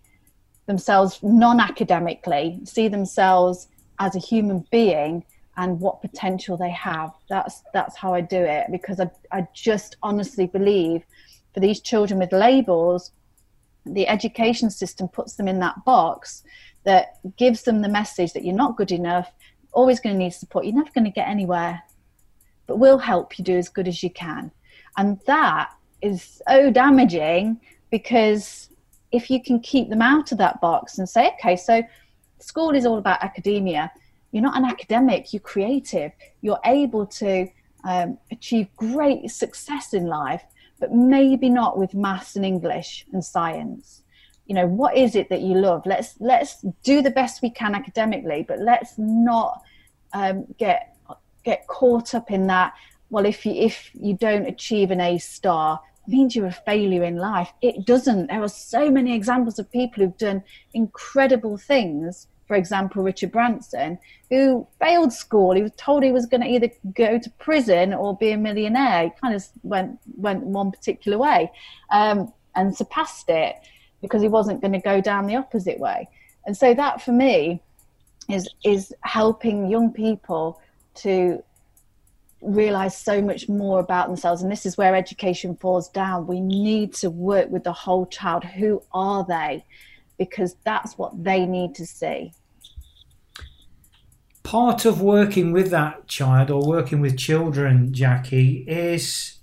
themselves 0.65 1.19
non 1.23 1.60
academically, 1.60 2.60
see 2.65 2.88
themselves 2.88 3.67
as 3.99 4.15
a 4.15 4.19
human 4.19 4.65
being 4.71 5.23
and 5.58 5.79
what 5.79 6.01
potential 6.01 6.58
they 6.58 6.71
have. 6.71 7.12
That's 7.29 7.63
that's 7.73 7.95
how 7.95 8.13
I 8.13 8.21
do 8.21 8.38
it 8.38 8.67
because 8.71 8.99
I, 8.99 9.10
I 9.32 9.47
just 9.53 9.97
honestly 10.03 10.47
believe 10.47 11.03
for 11.53 11.60
these 11.60 11.79
children 11.79 12.19
with 12.19 12.32
labels, 12.32 13.12
the 13.86 14.08
education 14.08 14.69
system 14.69 15.08
puts 15.08 15.36
them 15.36 15.47
in 15.47 15.60
that 15.60 15.86
box 15.86 16.43
that 16.84 17.19
gives 17.38 17.63
them 17.63 17.82
the 17.82 17.89
message 17.89 18.34
that 18.34 18.43
you're 18.43 18.56
not 18.56 18.75
good 18.75 18.91
enough, 18.91 19.32
always 19.71 19.99
going 19.99 20.15
to 20.15 20.19
need 20.19 20.32
support, 20.32 20.65
you're 20.65 20.75
never 20.75 20.89
going 20.93 21.06
to 21.06 21.12
get 21.12 21.27
anywhere, 21.27 21.82
but 22.67 22.78
we'll 22.78 22.97
help 22.97 23.38
you 23.38 23.45
do 23.45 23.58
as 23.58 23.69
good 23.69 23.88
as 23.88 24.04
you 24.04 24.10
can. 24.10 24.52
And 24.97 25.19
that 25.26 25.71
is 26.02 26.41
so 26.47 26.71
damaging 26.71 27.60
because 27.89 28.69
if 29.12 29.30
you 29.30 29.41
can 29.41 29.60
keep 29.60 29.89
them 29.89 30.02
out 30.02 30.32
of 30.32 30.38
that 30.39 30.60
box 30.62 30.97
and 30.97 31.08
say, 31.08 31.32
okay, 31.39 31.56
so 31.56 31.84
school 32.39 32.71
is 32.71 32.86
all 32.86 32.97
about 32.97 33.23
academia, 33.23 33.91
you're 34.32 34.43
not 34.43 34.58
an 34.58 34.65
academic, 34.65 35.32
you're 35.32 35.39
creative, 35.39 36.12
you're 36.41 36.60
able 36.65 37.06
to 37.06 37.47
um, 37.84 38.17
achieve 38.32 38.67
great 38.76 39.30
success 39.30 39.93
in 39.93 40.08
life, 40.08 40.43
but 40.80 40.91
maybe 40.91 41.49
not 41.49 41.78
with 41.78 41.93
maths 41.93 42.36
and 42.36 42.45
English 42.45 43.06
and 43.13 43.23
science. 43.23 44.02
You 44.47 44.56
know 44.56 44.67
what 44.67 44.97
is 44.97 45.15
it 45.15 45.30
that 45.30 45.41
you 45.41 45.56
love? 45.56 45.86
Let's 45.86 46.15
let's 46.19 46.65
do 46.84 47.02
the 47.02 47.12
best 47.12 47.41
we 47.41 47.49
can 47.49 47.76
academically 47.76 48.43
but 48.45 48.60
let's 48.60 48.97
not 48.97 49.62
um, 50.13 50.45
get 50.58 50.92
get 51.43 51.67
caught 51.67 52.13
up 52.15 52.32
in 52.32 52.47
that 52.47 52.73
well 53.10 53.25
if 53.25 53.45
you 53.45 53.53
if 53.53 53.89
you 53.93 54.15
don't 54.15 54.47
achieve 54.47 54.91
an 54.91 55.01
a 55.01 55.17
star 55.17 55.79
means 56.08 56.36
you're 56.36 56.47
a 56.47 56.51
failure 56.51 57.03
in 57.03 57.15
life. 57.15 57.53
It 57.62 57.86
doesn't. 57.86 58.27
There 58.27 58.43
are 58.43 58.49
so 58.49 58.91
many 58.91 59.15
examples 59.15 59.58
of 59.58 59.71
people 59.71 60.03
who've 60.03 60.17
done 60.17 60.43
incredible 60.73 61.58
things. 61.58 62.27
For 62.45 62.58
example 62.58 63.01
richard 63.03 63.32
branson 63.32 63.97
who 64.29 64.67
failed 64.77 65.13
school. 65.13 65.56
He 65.56 65.63
was 65.63 65.71
told 65.77 66.03
he 66.03 66.12
was 66.12 66.25
going 66.25 66.41
to 66.41 66.47
either 66.47 66.69
go 66.93 67.17
to 67.17 67.29
prison 67.39 67.93
or 67.93 68.17
be 68.17 68.32
a 68.32 68.38
millionaire. 68.38 69.06
He 69.06 69.12
kind 69.21 69.34
of 69.34 69.45
went 69.63 69.97
went 70.17 70.43
one 70.43 70.69
particular 70.69 71.17
way 71.17 71.49
um, 71.91 72.34
and 72.53 72.75
surpassed 72.75 73.29
it 73.29 73.56
because 74.01 74.21
he 74.21 74.27
wasn't 74.27 74.60
going 74.60 74.73
to 74.73 74.79
go 74.79 74.99
down 74.99 75.25
the 75.25 75.38
opposite 75.38 75.79
way. 75.79 76.08
And 76.45 76.56
so 76.56 76.73
that 76.73 77.01
for 77.01 77.13
me 77.13 77.62
is 78.29 78.47
is 78.63 78.93
helping 79.01 79.69
young 79.69 79.91
people 79.91 80.60
to 80.95 81.43
realize 82.43 82.97
so 82.97 83.21
much 83.21 83.47
more 83.47 83.79
about 83.79 84.08
themselves. 84.08 84.41
And 84.41 84.51
this 84.51 84.65
is 84.65 84.77
where 84.77 84.95
education 84.95 85.56
falls 85.56 85.89
down. 85.89 86.27
We 86.27 86.41
need 86.41 86.93
to 86.95 87.10
work 87.10 87.49
with 87.49 87.63
the 87.63 87.73
whole 87.73 88.06
child. 88.06 88.43
Who 88.43 88.84
are 88.93 89.25
they? 89.27 89.65
Because 90.17 90.56
that's 90.63 90.97
what 90.97 91.23
they 91.23 91.45
need 91.45 91.73
to 91.75 91.86
see. 91.86 92.34
Part 94.43 94.86
of 94.86 95.01
working 95.01 95.51
with 95.51 95.71
that 95.71 96.08
child 96.08 96.51
or 96.51 96.67
working 96.67 96.99
with 96.99 97.17
children 97.17 97.93
jackie 97.93 98.65
is 98.67 99.38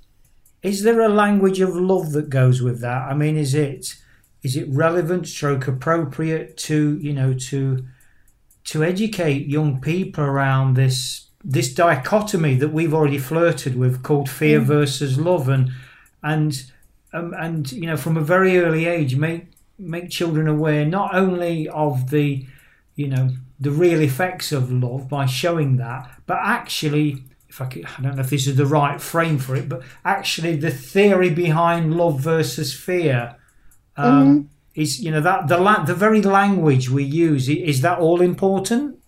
is 0.63 0.83
there 0.83 1.01
a 1.01 1.09
language 1.09 1.61
of 1.61 1.75
love 1.75 2.13
that 2.13 2.29
goes 2.29 2.61
with 2.61 2.81
that? 2.83 3.11
I 3.11 3.15
mean 3.15 3.37
is 3.37 3.55
it 3.55 3.97
is 4.43 4.57
it 4.57 4.69
relevant 4.69 5.27
stroke 5.27 5.67
appropriate 5.67 6.57
to 6.59 6.99
you 6.99 7.15
know 7.15 7.33
to 7.33 7.85
to 8.65 8.85
educate 8.85 9.49
young 9.49 9.81
people 9.81 10.23
around 10.23 10.75
this 10.75 11.30
this 11.42 11.72
dichotomy 11.72 12.55
that 12.57 12.72
we've 12.72 12.92
already 12.92 13.18
flirted 13.18 13.76
with 13.76 14.03
called 14.03 14.29
fear 14.29 14.61
mm. 14.61 14.64
versus 14.64 15.18
love 15.18 15.48
and 15.48 15.70
and 16.22 16.70
um, 17.12 17.35
and 17.38 17.72
you 17.72 17.87
know 17.87 17.96
from 17.96 18.16
a 18.16 18.22
very 18.22 18.59
early 18.59 18.87
age 18.87 19.16
make 19.16 19.46
make 19.79 20.11
children 20.11 20.46
aware 20.46 20.85
not 20.85 21.14
only 21.14 21.68
of 21.68 22.11
the 22.11 22.46
you 22.94 23.09
know 23.09 23.31
the 23.59 23.70
real 23.70 24.00
effects 24.00 24.53
of 24.53 24.72
love 24.72 25.09
by 25.09 25.26
showing 25.26 25.76
that, 25.76 26.11
but 26.26 26.38
actually 26.42 27.22
if 27.48 27.61
I, 27.61 27.66
could, 27.66 27.85
I 27.85 28.03
don't 28.03 28.14
know 28.14 28.22
if 28.22 28.31
this 28.31 28.46
is 28.46 28.57
the 28.57 28.64
right 28.64 29.00
frame 29.00 29.38
for 29.38 29.57
it, 29.57 29.68
but 29.68 29.83
actually 30.05 30.57
the 30.57 30.70
theory 30.70 31.31
behind 31.31 31.96
love 31.96 32.20
versus 32.20 32.72
fear 32.72 33.35
um, 33.96 34.44
mm-hmm. 34.44 34.81
is 34.81 35.00
you 35.00 35.11
know 35.11 35.20
that 35.20 35.48
the 35.48 35.59
la- 35.59 35.85
the 35.85 35.94
very 35.94 36.22
language 36.22 36.88
we 36.88 37.03
use 37.03 37.48
is 37.48 37.81
that 37.81 37.98
all 37.98 38.20
important? 38.20 39.00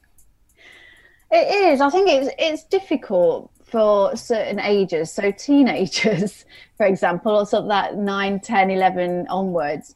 It 1.33 1.73
is. 1.73 1.81
I 1.81 1.91
think 1.91 2.09
it's 2.09 2.31
it's 2.39 2.65
difficult 2.65 3.51
for 3.65 4.15
certain 4.17 4.61
ages. 4.61 5.11
So 5.11 5.31
teenagers, 5.31 6.45
for 6.77 6.87
example, 6.87 7.33
or 7.33 7.47
sort 7.47 7.65
of 7.65 7.69
that 7.71 7.97
9, 7.97 8.41
10, 8.41 8.71
11 8.71 9.27
onwards, 9.29 9.95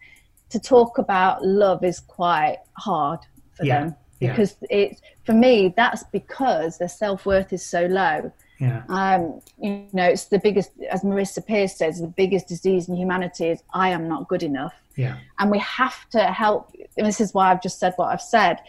to 0.50 0.58
talk 0.58 0.98
about 0.98 1.44
love 1.44 1.84
is 1.84 2.00
quite 2.00 2.58
hard 2.72 3.20
for 3.52 3.64
yeah. 3.64 3.80
them 3.80 3.96
because 4.18 4.56
yeah. 4.62 4.78
it's 4.78 5.02
for 5.24 5.34
me 5.34 5.74
that's 5.76 6.02
because 6.04 6.78
their 6.78 6.88
self-worth 6.88 7.52
is 7.52 7.62
so 7.62 7.84
low 7.84 8.32
yeah. 8.58 8.82
Um, 8.88 9.40
you 9.60 9.86
know, 9.92 10.04
it's 10.04 10.26
the 10.26 10.38
biggest, 10.38 10.70
as 10.90 11.02
Marisa 11.02 11.44
Peer 11.46 11.68
says, 11.68 12.00
the 12.00 12.06
biggest 12.06 12.48
disease 12.48 12.88
in 12.88 12.96
humanity 12.96 13.48
is 13.48 13.62
I 13.74 13.90
am 13.90 14.08
not 14.08 14.28
good 14.28 14.42
enough. 14.42 14.74
Yeah. 14.96 15.18
And 15.38 15.50
we 15.50 15.58
have 15.58 16.08
to 16.10 16.20
help. 16.24 16.72
And 16.96 17.06
this 17.06 17.20
is 17.20 17.34
why 17.34 17.50
I've 17.50 17.62
just 17.62 17.78
said 17.78 17.92
what 17.96 18.08
I've 18.08 18.22
said. 18.22 18.60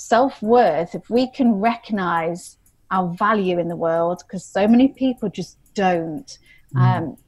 Self 0.00 0.40
worth, 0.40 0.94
if 0.94 1.10
we 1.10 1.30
can 1.30 1.60
recognize 1.60 2.56
our 2.90 3.12
value 3.16 3.58
in 3.58 3.68
the 3.68 3.76
world, 3.76 4.22
because 4.26 4.42
so 4.42 4.66
many 4.66 4.88
people 4.88 5.28
just 5.28 5.58
don't, 5.74 6.38
mm. 6.74 6.80
um, 6.80 7.18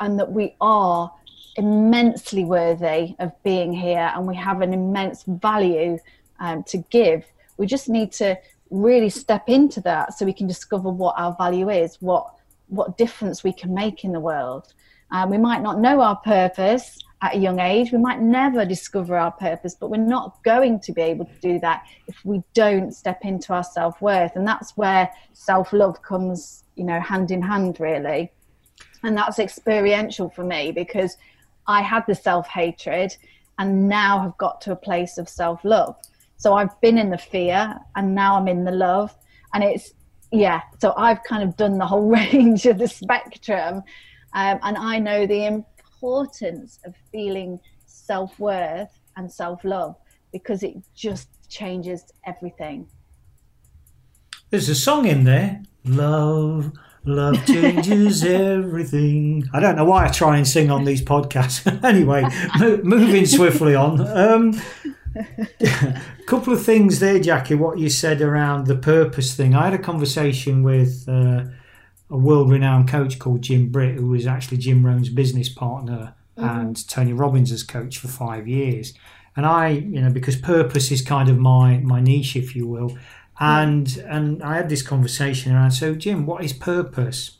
and 0.00 0.18
that 0.18 0.32
we 0.32 0.56
are 0.60 1.12
immensely 1.56 2.44
worthy 2.44 3.14
of 3.20 3.30
being 3.44 3.72
here 3.72 4.10
and 4.12 4.26
we 4.26 4.34
have 4.34 4.60
an 4.60 4.72
immense 4.72 5.22
value 5.22 5.98
um, 6.40 6.64
to 6.64 6.78
give. 6.90 7.24
We 7.58 7.66
just 7.66 7.88
need 7.88 8.10
to 8.14 8.36
really 8.70 9.08
step 9.08 9.48
into 9.48 9.80
that 9.82 10.14
so 10.14 10.26
we 10.26 10.32
can 10.32 10.48
discover 10.48 10.90
what 10.90 11.14
our 11.16 11.32
value 11.38 11.70
is, 11.70 11.96
what 12.00 12.34
what 12.66 12.98
difference 12.98 13.44
we 13.44 13.52
can 13.52 13.72
make 13.72 14.02
in 14.02 14.10
the 14.10 14.18
world. 14.18 14.74
Um, 15.12 15.30
we 15.30 15.38
might 15.38 15.62
not 15.62 15.78
know 15.78 16.00
our 16.00 16.16
purpose 16.16 16.98
at 17.22 17.34
a 17.34 17.38
young 17.38 17.60
age. 17.60 17.92
We 17.92 17.98
might 17.98 18.20
never 18.20 18.64
discover 18.64 19.16
our 19.16 19.32
purpose, 19.32 19.74
but 19.78 19.90
we're 19.90 19.96
not 19.96 20.42
going 20.42 20.80
to 20.80 20.92
be 20.92 21.02
able 21.02 21.24
to 21.24 21.40
do 21.40 21.58
that 21.60 21.84
if 22.06 22.16
we 22.24 22.42
don't 22.54 22.92
step 22.92 23.24
into 23.24 23.52
our 23.52 23.64
self 23.64 24.00
worth. 24.02 24.36
And 24.36 24.46
that's 24.46 24.76
where 24.76 25.10
self 25.32 25.72
love 25.72 26.02
comes, 26.02 26.64
you 26.74 26.84
know, 26.84 27.00
hand 27.00 27.30
in 27.30 27.42
hand, 27.42 27.78
really. 27.80 28.32
And 29.02 29.16
that's 29.16 29.38
experiential 29.38 30.30
for 30.30 30.44
me 30.44 30.72
because 30.72 31.16
I 31.66 31.82
had 31.82 32.04
the 32.06 32.14
self 32.14 32.48
hatred 32.48 33.16
and 33.58 33.88
now 33.88 34.20
have 34.20 34.36
got 34.36 34.60
to 34.62 34.72
a 34.72 34.76
place 34.76 35.18
of 35.18 35.28
self 35.28 35.64
love. 35.64 35.96
So 36.36 36.54
I've 36.54 36.78
been 36.80 36.98
in 36.98 37.10
the 37.10 37.18
fear 37.18 37.78
and 37.94 38.14
now 38.14 38.36
I'm 38.36 38.48
in 38.48 38.64
the 38.64 38.72
love. 38.72 39.16
And 39.54 39.64
it's, 39.64 39.94
yeah, 40.32 40.60
so 40.80 40.92
I've 40.96 41.22
kind 41.22 41.42
of 41.42 41.56
done 41.56 41.78
the 41.78 41.86
whole 41.86 42.08
range 42.10 42.66
of 42.66 42.78
the 42.78 42.88
spectrum. 42.88 43.82
Um, 44.34 44.58
and 44.62 44.76
I 44.76 44.98
know 44.98 45.26
the 45.26 45.64
importance 45.96 46.78
of 46.84 46.94
feeling 47.10 47.58
self 47.86 48.38
worth 48.38 48.90
and 49.16 49.30
self 49.32 49.64
love 49.64 49.96
because 50.32 50.62
it 50.62 50.76
just 50.94 51.28
changes 51.48 52.04
everything. 52.26 52.86
There's 54.50 54.68
a 54.68 54.74
song 54.74 55.06
in 55.06 55.24
there, 55.24 55.62
Love. 55.84 56.72
Love 57.04 57.44
changes 57.46 58.24
everything. 58.24 59.48
I 59.54 59.60
don't 59.60 59.76
know 59.76 59.84
why 59.84 60.06
I 60.06 60.08
try 60.08 60.36
and 60.36 60.46
sing 60.46 60.70
on 60.70 60.84
these 60.84 61.02
podcasts. 61.02 61.64
anyway, 61.84 62.22
mo- 62.58 62.80
moving 62.82 63.26
swiftly 63.26 63.74
on. 63.76 64.00
Um, 64.06 64.60
a 65.60 66.02
couple 66.26 66.52
of 66.52 66.64
things 66.64 66.98
there, 66.98 67.20
Jackie. 67.20 67.54
What 67.54 67.78
you 67.78 67.88
said 67.90 68.20
around 68.20 68.66
the 68.66 68.76
purpose 68.76 69.34
thing. 69.34 69.54
I 69.54 69.66
had 69.66 69.74
a 69.74 69.78
conversation 69.78 70.64
with 70.64 71.08
uh, 71.08 71.44
a 72.10 72.16
world-renowned 72.16 72.88
coach 72.88 73.18
called 73.18 73.42
Jim 73.42 73.70
Britt, 73.70 73.96
who 73.96 74.08
was 74.08 74.26
actually 74.26 74.58
Jim 74.58 74.84
Rohn's 74.86 75.08
business 75.08 75.48
partner 75.48 76.14
mm-hmm. 76.36 76.48
and 76.48 76.88
Tony 76.88 77.12
Robbins' 77.12 77.62
coach 77.62 77.98
for 77.98 78.08
five 78.08 78.46
years. 78.46 78.94
And 79.36 79.44
I, 79.44 79.68
you 79.68 80.00
know, 80.00 80.10
because 80.10 80.36
purpose 80.36 80.90
is 80.90 81.02
kind 81.02 81.28
of 81.28 81.36
my 81.36 81.78
my 81.78 82.00
niche, 82.00 82.36
if 82.36 82.56
you 82.56 82.66
will. 82.66 82.96
And 83.38 83.96
and 84.08 84.42
I 84.42 84.56
had 84.56 84.68
this 84.68 84.82
conversation 84.82 85.52
around. 85.52 85.72
So, 85.72 85.94
Jim, 85.94 86.24
what 86.24 86.42
is 86.42 86.52
purpose? 86.52 87.38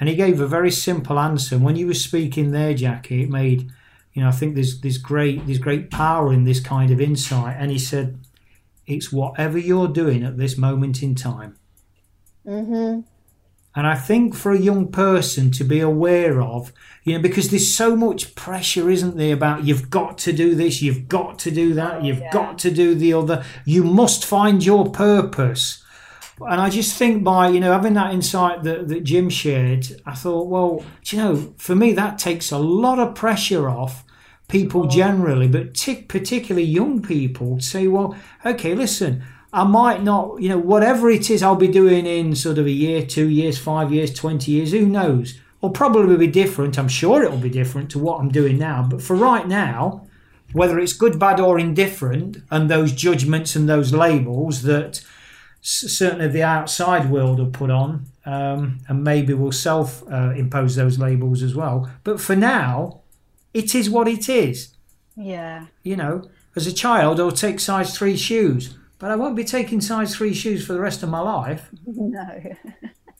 And 0.00 0.08
he 0.08 0.14
gave 0.14 0.40
a 0.40 0.46
very 0.46 0.70
simple 0.70 1.18
answer. 1.18 1.56
And 1.56 1.64
when 1.64 1.76
you 1.76 1.86
were 1.86 1.94
speaking 1.94 2.52
there, 2.52 2.74
Jackie, 2.74 3.24
it 3.24 3.30
made 3.30 3.70
you 4.16 4.22
know, 4.22 4.28
I 4.28 4.32
think 4.32 4.54
there's 4.54 4.80
there's 4.80 4.96
great 4.96 5.44
there's 5.44 5.58
great 5.58 5.90
power 5.90 6.32
in 6.32 6.44
this 6.44 6.58
kind 6.58 6.90
of 6.90 7.02
insight. 7.02 7.56
And 7.58 7.70
he 7.70 7.78
said, 7.78 8.18
it's 8.86 9.12
whatever 9.12 9.58
you're 9.58 9.88
doing 9.88 10.24
at 10.24 10.38
this 10.38 10.56
moment 10.56 11.02
in 11.02 11.14
time. 11.14 11.58
Mm-hmm. 12.46 13.00
And 13.76 13.86
I 13.86 13.94
think 13.94 14.34
for 14.34 14.52
a 14.52 14.58
young 14.58 14.88
person 14.88 15.50
to 15.52 15.62
be 15.62 15.80
aware 15.80 16.40
of, 16.40 16.72
you 17.04 17.12
know, 17.12 17.20
because 17.20 17.50
there's 17.50 17.72
so 17.72 17.94
much 17.94 18.34
pressure, 18.34 18.88
isn't 18.88 19.18
there, 19.18 19.34
about 19.34 19.64
you've 19.64 19.90
got 19.90 20.16
to 20.18 20.32
do 20.32 20.54
this, 20.54 20.80
you've 20.80 21.08
got 21.08 21.38
to 21.40 21.50
do 21.50 21.74
that, 21.74 22.02
you've 22.02 22.20
yeah. 22.20 22.32
got 22.32 22.58
to 22.60 22.70
do 22.70 22.94
the 22.94 23.12
other, 23.12 23.44
you 23.66 23.84
must 23.84 24.24
find 24.24 24.64
your 24.64 24.90
purpose. 24.90 25.84
And 26.40 26.58
I 26.58 26.70
just 26.70 26.96
think 26.96 27.22
by, 27.22 27.48
you 27.48 27.60
know, 27.60 27.72
having 27.72 27.94
that 27.94 28.14
insight 28.14 28.62
that, 28.62 28.88
that 28.88 29.04
Jim 29.04 29.28
shared, 29.28 29.86
I 30.06 30.14
thought, 30.14 30.48
well, 30.48 30.82
you 31.04 31.18
know, 31.18 31.54
for 31.58 31.76
me, 31.76 31.92
that 31.92 32.18
takes 32.18 32.50
a 32.50 32.58
lot 32.58 32.98
of 32.98 33.14
pressure 33.14 33.68
off 33.68 34.04
people 34.48 34.86
generally, 34.86 35.48
but 35.48 35.74
t- 35.74 36.02
particularly 36.02 36.66
young 36.66 37.02
people, 37.02 37.58
to 37.58 37.62
say, 37.62 37.88
well, 37.88 38.16
okay, 38.44 38.74
listen, 38.74 39.22
I 39.56 39.64
might 39.64 40.02
not, 40.02 40.42
you 40.42 40.50
know, 40.50 40.58
whatever 40.58 41.08
it 41.08 41.30
is 41.30 41.42
I'll 41.42 41.56
be 41.56 41.66
doing 41.66 42.04
in 42.04 42.36
sort 42.36 42.58
of 42.58 42.66
a 42.66 42.70
year, 42.70 43.04
two 43.06 43.30
years, 43.30 43.56
five 43.56 43.90
years, 43.90 44.12
20 44.12 44.52
years, 44.52 44.72
who 44.72 44.84
knows? 44.84 45.40
Will 45.62 45.70
probably 45.70 46.18
be 46.18 46.26
different. 46.26 46.78
I'm 46.78 46.88
sure 46.88 47.24
it'll 47.24 47.38
be 47.38 47.48
different 47.48 47.90
to 47.92 47.98
what 47.98 48.20
I'm 48.20 48.28
doing 48.28 48.58
now. 48.58 48.86
But 48.88 49.00
for 49.00 49.16
right 49.16 49.48
now, 49.48 50.06
whether 50.52 50.78
it's 50.78 50.92
good, 50.92 51.18
bad, 51.18 51.40
or 51.40 51.58
indifferent, 51.58 52.36
and 52.50 52.68
those 52.68 52.92
judgments 52.92 53.56
and 53.56 53.66
those 53.66 53.94
labels 53.94 54.62
that 54.62 55.00
certainly 55.62 56.28
the 56.28 56.42
outside 56.42 57.10
world 57.10 57.38
will 57.38 57.50
put 57.50 57.70
on, 57.70 58.04
um, 58.26 58.80
and 58.88 59.02
maybe 59.02 59.32
will 59.32 59.52
self 59.52 60.02
uh, 60.12 60.34
impose 60.36 60.76
those 60.76 60.98
labels 60.98 61.42
as 61.42 61.54
well. 61.54 61.90
But 62.04 62.20
for 62.20 62.36
now, 62.36 63.00
it 63.54 63.74
is 63.74 63.88
what 63.88 64.06
it 64.06 64.28
is. 64.28 64.74
Yeah. 65.16 65.68
You 65.82 65.96
know, 65.96 66.28
as 66.54 66.66
a 66.66 66.74
child, 66.74 67.18
I'll 67.18 67.32
take 67.32 67.58
size 67.58 67.96
three 67.96 68.18
shoes, 68.18 68.76
but 68.98 69.10
I 69.10 69.16
won't 69.16 69.36
be 69.36 69.44
taking 69.44 69.80
size 69.80 70.14
three 70.14 70.34
shoes 70.34 70.66
for 70.66 70.72
the 70.72 70.80
rest 70.80 71.02
of 71.02 71.08
my 71.08 71.20
life. 71.20 71.70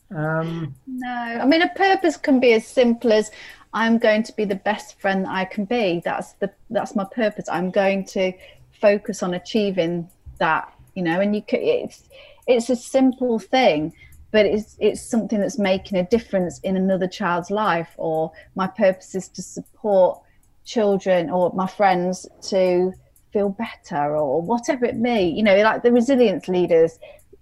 No. 0.08 0.16
um, 0.16 0.74
no. 0.86 1.08
I 1.08 1.44
mean, 1.44 1.62
a 1.62 1.68
purpose 1.70 2.16
can 2.16 2.38
be 2.38 2.52
as 2.52 2.64
simple 2.64 3.12
as 3.12 3.30
I'm 3.74 3.98
going 3.98 4.22
to 4.22 4.32
be 4.34 4.44
the 4.44 4.54
best 4.54 5.00
friend 5.00 5.24
that 5.24 5.32
I 5.32 5.44
can 5.44 5.64
be. 5.64 6.00
That's 6.04 6.34
the 6.34 6.52
that's 6.70 6.94
my 6.94 7.04
purpose. 7.04 7.48
I'm 7.48 7.70
going 7.70 8.04
to 8.06 8.32
focus 8.80 9.22
on 9.24 9.34
achieving 9.34 10.08
that. 10.38 10.72
You 10.94 11.02
know, 11.02 11.20
and 11.20 11.34
you 11.34 11.42
can, 11.42 11.60
it's 11.60 12.08
it's 12.46 12.70
a 12.70 12.76
simple 12.76 13.40
thing 13.40 13.92
but 14.32 14.44
it's 14.44 14.76
it's 14.80 15.00
something 15.00 15.40
that's 15.40 15.58
making 15.58 15.98
a 15.98 16.04
difference 16.04 16.58
in 16.60 16.76
another 16.76 17.06
child's 17.06 17.50
life 17.50 17.94
or 17.96 18.30
my 18.54 18.66
purpose 18.66 19.14
is 19.14 19.28
to 19.28 19.40
support 19.40 20.20
children 20.64 21.30
or 21.30 21.52
my 21.54 21.66
friends 21.66 22.28
to 22.42 22.92
feel 23.36 23.48
better 23.50 24.16
or 24.16 24.40
whatever 24.40 24.84
it 24.84 24.96
may 24.96 25.26
you 25.26 25.42
know 25.42 25.56
like 25.62 25.82
the 25.82 25.92
resilience 25.92 26.48
leaders 26.48 26.98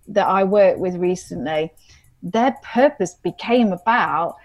that 0.09 0.26
i 0.26 0.42
worked 0.42 0.78
with 0.78 0.96
recently 0.96 1.70
their 2.22 2.57
purpose 2.62 3.14
became 3.14 3.72
about 3.72 4.37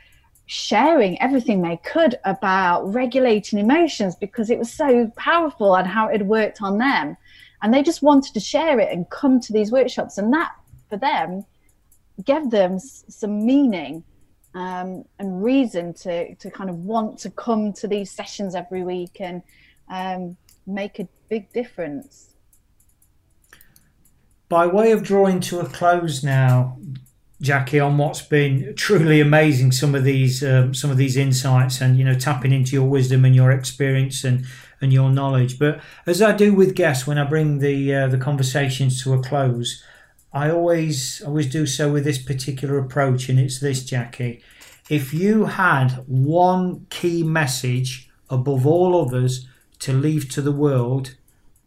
sharing 0.51 1.21
everything 1.21 1.62
they 1.62 1.77
could 1.77 2.15
about 2.25 2.81
regulating 2.91 3.59
emotions 3.59 4.15
because 4.15 4.49
it 4.49 4.57
was 4.57 4.71
so 4.71 5.05
powerful 5.15 5.75
and 5.75 5.88
how 5.88 6.07
it 6.07 6.25
worked 6.25 6.59
on 6.59 6.79
them. 6.79 7.15
And 7.62 7.71
they 7.71 7.83
just 7.83 8.01
wanted 8.01 8.33
to 8.33 8.39
share 8.39 8.79
it 8.79 8.91
and 8.91 9.07
come 9.12 9.39
to 9.41 9.53
these 9.53 9.71
workshops. 9.71 10.17
And 10.17 10.33
that 10.33 10.51
for 10.89 10.97
them 10.97 11.45
gave 12.25 12.49
them 12.49 12.79
some 12.79 13.45
meaning 13.45 14.03
um, 14.55 15.05
and 15.19 15.43
reason 15.43 15.93
to 15.93 16.33
to 16.33 16.49
kind 16.49 16.71
of 16.71 16.77
want 16.77 17.19
to 17.19 17.29
come 17.29 17.71
to 17.73 17.88
these 17.88 18.09
sessions 18.09 18.55
every 18.55 18.83
week. 18.83 19.21
And 19.21 19.43
um, 19.88 20.35
make 20.69 20.99
a 20.99 21.08
big 21.29 21.51
difference. 21.51 22.36
By 24.47 24.65
way 24.67 24.91
of 24.91 25.03
drawing 25.03 25.41
to 25.41 25.60
a 25.60 25.65
close 25.65 26.23
now, 26.23 26.77
Jackie, 27.41 27.79
on 27.79 27.97
what's 27.97 28.21
been 28.21 28.73
truly 28.75 29.21
amazing, 29.21 29.71
some 29.71 29.95
of 29.95 30.03
these 30.03 30.43
um, 30.43 30.73
some 30.73 30.91
of 30.91 30.97
these 30.97 31.15
insights, 31.15 31.82
and 31.82 31.97
you 31.97 32.03
know, 32.03 32.15
tapping 32.15 32.51
into 32.51 32.71
your 32.73 32.88
wisdom 32.88 33.25
and 33.25 33.36
your 33.36 33.51
experience 33.51 34.23
and 34.23 34.45
and 34.82 34.91
your 34.91 35.10
knowledge. 35.10 35.60
But 35.60 35.79
as 36.05 36.21
I 36.21 36.32
do 36.36 36.53
with 36.53 36.75
guests 36.75 37.05
when 37.05 37.17
I 37.17 37.23
bring 37.25 37.60
the 37.60 37.93
uh, 37.93 38.08
the 38.08 38.17
conversations 38.17 39.03
to 39.03 39.13
a 39.13 39.21
close, 39.21 39.84
I 40.34 40.49
always 40.49 41.21
always 41.21 41.47
do 41.47 41.65
so 41.65 41.91
with 41.91 42.03
this 42.03 42.21
particular 42.21 42.77
approach, 42.77 43.29
and 43.29 43.39
it's 43.39 43.60
this, 43.60 43.86
Jackie. 43.86 44.43
if 44.89 45.13
you 45.13 45.45
had 45.45 45.91
one 46.08 46.88
key 46.89 47.23
message 47.23 48.10
above 48.29 48.65
all 48.65 48.99
others 49.01 49.47
to 49.79 49.93
leave 49.93 50.29
to 50.29 50.41
the 50.41 50.51
world, 50.51 51.15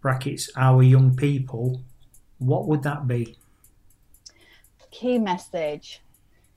brackets 0.01 0.51
our 0.57 0.83
young 0.83 1.17
people, 1.17 1.83
what 2.39 2.67
would 2.67 2.83
that 2.83 3.07
be? 3.07 3.37
Key 4.91 5.19
message 5.19 6.03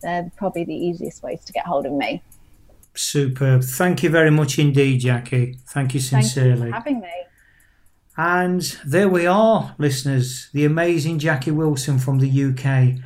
They're 0.01 0.31
probably 0.37 0.63
the 0.63 0.73
easiest 0.73 1.21
ways 1.21 1.43
to 1.45 1.53
get 1.53 1.65
hold 1.65 1.85
of 1.85 1.91
me. 1.91 2.23
Superb. 2.99 3.63
Thank 3.63 4.03
you 4.03 4.09
very 4.09 4.29
much 4.29 4.59
indeed, 4.59 4.99
Jackie. 4.99 5.57
Thank 5.67 5.93
you 5.93 5.99
sincerely. 5.99 6.11
Thank 6.11 6.23
you 6.23 6.29
sincerely. 6.29 6.71
for 6.71 6.75
having 6.75 6.99
me. 6.99 7.11
And 8.17 8.61
there 8.85 9.07
we 9.07 9.25
are, 9.25 9.75
listeners, 9.77 10.49
the 10.51 10.65
amazing 10.65 11.19
Jackie 11.19 11.51
Wilson 11.51 11.99
from 11.99 12.19
the 12.19 12.29
UK. 12.29 13.01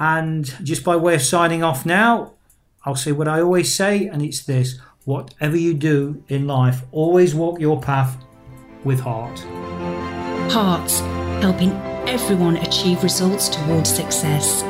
And 0.00 0.46
just 0.64 0.82
by 0.82 0.96
way 0.96 1.14
of 1.14 1.22
signing 1.22 1.62
off 1.62 1.86
now, 1.86 2.32
I'll 2.84 2.96
say 2.96 3.12
what 3.12 3.28
I 3.28 3.40
always 3.40 3.72
say, 3.72 4.08
and 4.08 4.22
it's 4.22 4.42
this 4.42 4.80
whatever 5.04 5.56
you 5.56 5.74
do 5.74 6.22
in 6.28 6.46
life, 6.46 6.82
always 6.90 7.34
walk 7.34 7.60
your 7.60 7.80
path 7.80 8.16
with 8.82 8.98
heart. 9.00 9.38
Hearts, 10.52 10.98
helping 11.40 11.70
everyone 12.08 12.56
achieve 12.56 13.04
results 13.04 13.48
towards 13.48 13.94
success. 13.94 14.64